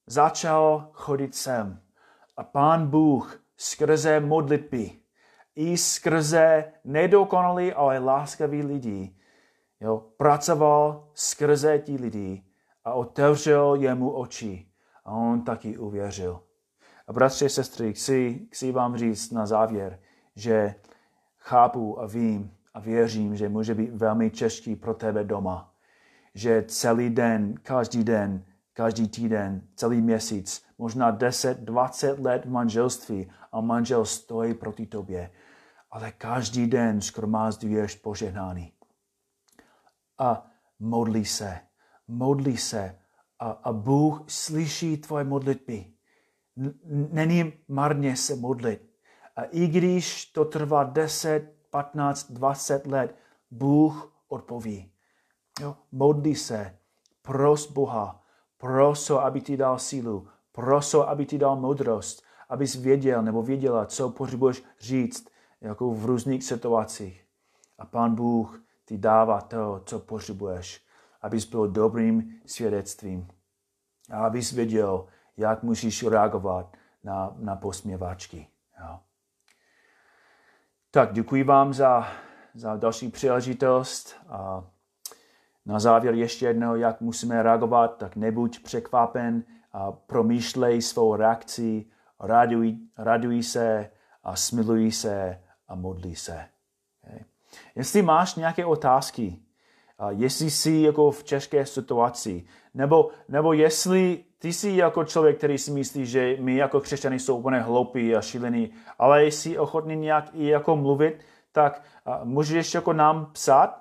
začal 0.06 0.88
chodit 0.92 1.34
sem. 1.34 1.80
A 2.36 2.44
pán 2.44 2.86
Bůh 2.86 3.40
skrze 3.56 4.20
modlitby 4.20 4.90
i 5.56 5.76
skrze 5.76 6.64
nedokonalý, 6.84 7.72
ale 7.72 7.98
láskavý 7.98 8.62
lidi 8.62 9.15
jo, 9.86 10.02
pracoval 10.16 11.08
skrze 11.14 11.78
ti 11.78 11.96
lidi 11.96 12.42
a 12.84 12.92
otevřel 12.92 13.74
jemu 13.74 14.10
oči 14.10 14.66
a 15.04 15.12
on 15.12 15.42
taky 15.42 15.78
uvěřil. 15.78 16.40
A 17.08 17.12
bratři, 17.12 17.48
sestry, 17.48 17.92
chci, 17.92 18.48
chci 18.52 18.72
vám 18.72 18.96
říct 18.96 19.30
na 19.30 19.46
závěr, 19.46 19.98
že 20.36 20.74
chápu 21.38 22.00
a 22.00 22.06
vím 22.06 22.50
a 22.74 22.80
věřím, 22.80 23.36
že 23.36 23.48
může 23.48 23.74
být 23.74 23.90
velmi 23.90 24.30
těžký 24.30 24.76
pro 24.76 24.94
tebe 24.94 25.24
doma. 25.24 25.72
Že 26.34 26.64
celý 26.68 27.10
den, 27.10 27.54
každý 27.62 28.04
den, 28.04 28.44
každý 28.72 29.08
týden, 29.08 29.62
celý 29.74 30.00
měsíc, 30.00 30.64
možná 30.78 31.10
10, 31.10 31.60
20 31.60 32.18
let 32.18 32.46
manželství 32.46 33.30
a 33.52 33.60
manžel 33.60 34.04
stojí 34.04 34.54
proti 34.54 34.86
tobě. 34.86 35.30
Ale 35.90 36.12
každý 36.12 36.66
den 36.66 37.00
skromázduješ 37.00 37.94
požehnání 37.94 38.75
a 40.18 40.46
modlí 40.78 41.24
se. 41.24 41.58
Modlí 42.08 42.56
se 42.56 42.98
a, 43.38 43.50
a 43.50 43.72
Bůh 43.72 44.24
slyší 44.28 44.96
tvoje 44.96 45.24
modlitby. 45.24 45.92
Není 47.12 47.52
marně 47.68 48.16
se 48.16 48.36
modlit. 48.36 48.90
A 49.36 49.42
i 49.42 49.66
když 49.66 50.26
to 50.26 50.44
trvá 50.44 50.84
10, 50.84 51.56
15, 51.70 52.32
20 52.32 52.86
let, 52.86 53.16
Bůh 53.50 54.12
odpoví. 54.28 54.92
Jo? 55.60 55.76
Modlí 55.92 56.34
se, 56.34 56.78
pros 57.22 57.72
Boha, 57.72 58.22
proso, 58.58 59.24
aby 59.24 59.40
ti 59.40 59.56
dal 59.56 59.78
sílu, 59.78 60.28
proso, 60.52 61.08
aby 61.08 61.26
ti 61.26 61.38
dal 61.38 61.56
moudrost, 61.56 62.22
abys 62.48 62.74
věděl 62.74 63.22
nebo 63.22 63.42
věděla, 63.42 63.86
co 63.86 64.10
potřebuješ 64.10 64.62
říct 64.80 65.28
jako 65.60 65.90
v 65.90 66.04
různých 66.04 66.44
situacích. 66.44 67.26
A 67.78 67.86
Pán 67.86 68.14
Bůh 68.14 68.65
ti 68.86 68.98
dává 68.98 69.40
to, 69.40 69.82
co 69.84 69.98
potřebuješ, 69.98 70.84
abys 71.22 71.44
byl 71.44 71.68
dobrým 71.68 72.40
svědectvím. 72.46 73.28
A 74.10 74.26
abys 74.26 74.52
věděl, 74.52 75.06
jak 75.36 75.62
musíš 75.62 76.02
reagovat 76.02 76.76
na, 77.04 77.34
na 77.36 77.56
posměvačky. 77.56 78.48
Jo. 78.80 79.00
Tak 80.90 81.12
děkuji 81.12 81.44
vám 81.44 81.74
za, 81.74 82.08
za 82.54 82.76
další 82.76 83.08
příležitost. 83.08 84.16
A 84.28 84.64
na 85.66 85.78
závěr 85.78 86.14
ještě 86.14 86.46
jednou, 86.46 86.76
jak 86.76 87.00
musíme 87.00 87.42
reagovat, 87.42 87.96
tak 87.96 88.16
nebuď 88.16 88.62
překvapen 88.62 89.44
a 89.72 89.92
promýšlej 89.92 90.82
svou 90.82 91.16
reakci, 91.16 91.86
raduj, 92.20 92.76
raduj 92.98 93.42
se 93.42 93.90
a 94.22 94.36
smiluj 94.36 94.92
se 94.92 95.42
a 95.68 95.74
modlí 95.74 96.16
se. 96.16 96.48
Jestli 97.76 98.02
máš 98.02 98.34
nějaké 98.34 98.64
otázky, 98.64 99.38
jestli 100.10 100.50
jsi 100.50 100.72
jako 100.72 101.10
v 101.10 101.24
české 101.24 101.66
situaci, 101.66 102.44
nebo, 102.74 103.10
nebo 103.28 103.52
jestli 103.52 104.24
ty 104.38 104.52
jsi 104.52 104.70
jako 104.70 105.04
člověk, 105.04 105.36
který 105.38 105.58
si 105.58 105.70
myslí, 105.70 106.06
že 106.06 106.36
my 106.40 106.56
jako 106.56 106.80
křesťané 106.80 107.16
jsou 107.16 107.36
úplně 107.36 107.58
hloupí 107.58 108.16
a 108.16 108.20
šílení, 108.20 108.70
ale 108.98 109.24
jsi 109.24 109.58
ochotný 109.58 109.96
nějak 109.96 110.30
i 110.34 110.46
jako 110.46 110.76
mluvit, 110.76 111.20
tak 111.52 111.82
můžeš 112.24 112.74
jako 112.74 112.92
nám 112.92 113.26
psát, 113.32 113.80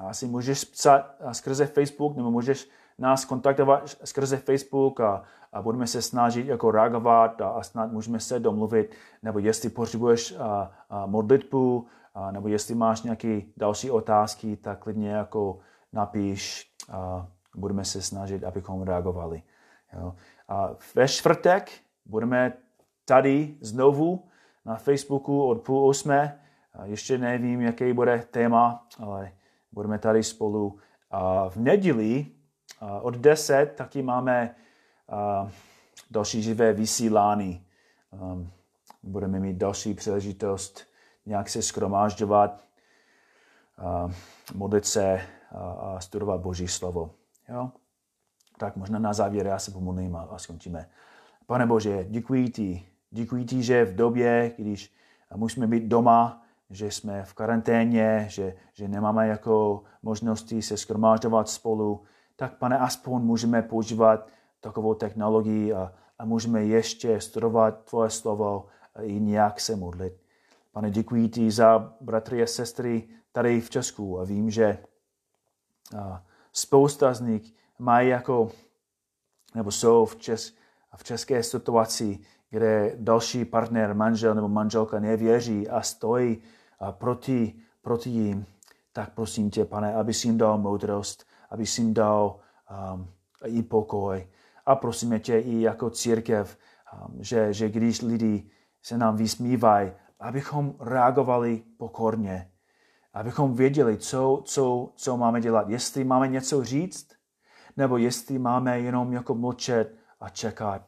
asi 0.00 0.26
můžeš 0.26 0.64
psát 0.64 1.14
skrze 1.32 1.66
Facebook, 1.66 2.16
nebo 2.16 2.30
můžeš 2.30 2.68
nás 2.98 3.24
kontaktovat 3.24 3.96
skrze 4.04 4.36
Facebook 4.36 5.00
a, 5.00 5.22
a 5.52 5.62
budeme 5.62 5.86
se 5.86 6.02
snažit 6.02 6.46
jako 6.46 6.70
reagovat 6.70 7.40
a, 7.40 7.48
a 7.48 7.62
snad 7.62 7.92
můžeme 7.92 8.20
se 8.20 8.40
domluvit, 8.40 8.90
nebo 9.22 9.38
jestli 9.38 9.70
potřebuješ 9.70 10.34
a, 10.38 10.72
a 10.90 11.06
modlitbu, 11.06 11.86
a, 12.14 12.30
nebo 12.30 12.48
jestli 12.48 12.74
máš 12.74 13.02
nějaké 13.02 13.40
další 13.56 13.90
otázky, 13.90 14.56
tak 14.56 14.78
klidně 14.78 15.10
jako 15.10 15.58
napíš 15.92 16.72
a 16.92 17.26
budeme 17.56 17.84
se 17.84 18.02
snažit, 18.02 18.44
abychom 18.44 18.82
reagovali. 18.82 19.42
Jo. 19.92 20.14
A 20.48 20.70
ve 20.94 21.08
čtvrtek 21.08 21.70
budeme 22.06 22.52
tady 23.04 23.56
znovu 23.60 24.28
na 24.64 24.76
Facebooku 24.76 25.46
od 25.46 25.62
půl 25.62 25.88
osmé. 25.88 26.40
Ještě 26.84 27.18
nevím, 27.18 27.60
jaký 27.60 27.92
bude 27.92 28.26
téma, 28.30 28.86
ale 28.98 29.32
budeme 29.72 29.98
tady 29.98 30.22
spolu. 30.22 30.78
A 31.10 31.48
v 31.48 31.56
neděli 31.56 32.26
od 33.02 33.16
10 33.16 33.66
taky 33.66 34.02
máme 34.02 34.54
další 36.10 36.42
živé 36.42 36.72
vysílání. 36.72 37.66
Budeme 39.02 39.40
mít 39.40 39.56
další 39.56 39.94
příležitost 39.94 40.93
nějak 41.26 41.48
se 41.48 41.62
skromážďovat, 41.62 42.64
modlit 44.54 44.86
se 44.86 45.20
a 45.78 46.00
studovat 46.00 46.40
Boží 46.40 46.68
slovo. 46.68 47.10
Jo? 47.48 47.70
Tak 48.58 48.76
možná 48.76 48.98
na 48.98 49.12
závěr 49.12 49.46
já 49.46 49.58
se 49.58 49.70
pomodlím 49.70 50.16
a, 50.16 50.22
a 50.22 50.38
skončíme. 50.38 50.88
Pane 51.46 51.66
Bože, 51.66 52.04
děkuji 52.08 52.48
ti. 52.48 52.88
Děkuji 53.10 53.44
ti, 53.44 53.62
že 53.62 53.84
v 53.84 53.96
době, 53.96 54.52
když 54.58 54.94
musíme 55.36 55.66
být 55.66 55.84
doma, 55.84 56.42
že 56.70 56.90
jsme 56.90 57.24
v 57.24 57.34
karanténě, 57.34 58.26
že, 58.28 58.54
že 58.72 58.88
nemáme 58.88 59.28
jako 59.28 59.82
možnosti 60.02 60.62
se 60.62 60.76
skromážďovat 60.76 61.48
spolu, 61.48 62.02
tak 62.36 62.58
pane, 62.58 62.78
aspoň 62.78 63.22
můžeme 63.22 63.62
používat 63.62 64.28
takovou 64.60 64.94
technologii 64.94 65.72
a, 65.72 65.92
a 66.18 66.24
můžeme 66.24 66.64
ještě 66.64 67.20
studovat 67.20 67.84
tvoje 67.84 68.10
slovo 68.10 68.66
i 69.00 69.20
nějak 69.20 69.60
se 69.60 69.76
modlit. 69.76 70.23
Pane, 70.74 70.90
děkuji 70.90 71.28
ti 71.28 71.50
za 71.50 71.94
bratry 72.00 72.42
a 72.42 72.46
sestry 72.46 73.08
tady 73.32 73.60
v 73.60 73.70
Česku 73.70 74.20
a 74.20 74.24
vím, 74.24 74.50
že 74.50 74.78
spousta 76.52 77.14
z 77.14 77.20
nich 77.20 77.54
mají 77.78 78.08
jako, 78.08 78.50
nebo 79.54 79.70
jsou 79.70 80.04
v, 80.04 80.16
čes, 80.16 80.54
v 80.96 81.04
české 81.04 81.42
situaci, 81.42 82.18
kde 82.50 82.92
další 82.96 83.44
partner, 83.44 83.94
manžel 83.94 84.34
nebo 84.34 84.48
manželka 84.48 85.00
nevěří 85.00 85.68
a 85.68 85.82
stojí 85.82 86.42
proti, 86.90 87.54
proti 87.82 88.10
jim, 88.10 88.46
tak 88.92 89.14
prosím 89.14 89.50
tě, 89.50 89.64
pane, 89.64 89.94
aby 89.94 90.14
jsi 90.14 90.28
jim 90.28 90.38
dal 90.38 90.58
moudrost, 90.58 91.24
aby 91.50 91.66
jsi 91.66 91.80
jim 91.80 91.94
dal 91.94 92.40
um, 92.94 93.08
i 93.46 93.62
pokoj. 93.62 94.26
A 94.66 94.76
prosíme 94.76 95.20
tě 95.20 95.38
i 95.38 95.60
jako 95.60 95.90
církev, 95.90 96.58
um, 96.92 97.16
že, 97.22 97.52
že 97.52 97.68
když 97.68 98.02
lidi 98.02 98.50
se 98.82 98.98
nám 98.98 99.16
vysmívají, 99.16 99.92
abychom 100.20 100.74
reagovali 100.80 101.62
pokorně, 101.76 102.50
abychom 103.14 103.54
věděli, 103.54 103.98
co, 103.98 104.42
co, 104.44 104.92
co 104.96 105.16
máme 105.16 105.40
dělat. 105.40 105.68
Jestli 105.68 106.04
máme 106.04 106.28
něco 106.28 106.64
říct, 106.64 107.08
nebo 107.76 107.96
jestli 107.96 108.38
máme 108.38 108.80
jenom 108.80 109.12
jako 109.12 109.34
mlčet 109.34 109.94
a 110.20 110.28
čekat. 110.28 110.82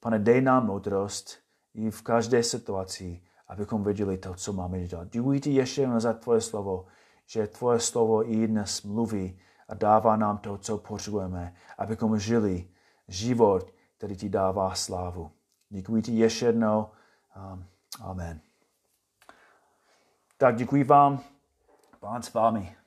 Pane, 0.00 0.18
dej 0.18 0.40
nám 0.40 0.66
moudrost 0.66 1.38
i 1.74 1.90
v 1.90 2.02
každé 2.02 2.42
situaci, 2.42 3.22
abychom 3.48 3.84
věděli 3.84 4.18
to, 4.18 4.34
co 4.34 4.52
máme 4.52 4.86
dělat. 4.86 5.08
Děkuji 5.10 5.40
ti 5.40 5.50
ještě 5.50 5.80
jednou 5.80 6.00
za 6.00 6.12
tvoje 6.12 6.40
slovo, 6.40 6.86
že 7.26 7.46
tvoje 7.46 7.80
slovo 7.80 8.32
i 8.32 8.46
dnes 8.46 8.82
mluví 8.82 9.38
a 9.68 9.74
dává 9.74 10.16
nám 10.16 10.38
to, 10.38 10.58
co 10.58 10.78
potřebujeme, 10.78 11.54
abychom 11.78 12.18
žili 12.18 12.68
život, 13.08 13.72
který 13.96 14.16
ti 14.16 14.28
dává 14.28 14.74
slávu. 14.74 15.30
Děkuji 15.68 16.02
ti 16.02 16.12
ještě 16.12 16.46
jednou. 16.46 16.86
Um, 17.52 17.64
amen. 18.00 18.49
Tak 20.40 20.56
děkuji 20.56 20.84
vám. 20.84 21.20
Pán 22.00 22.22
s. 22.22 22.79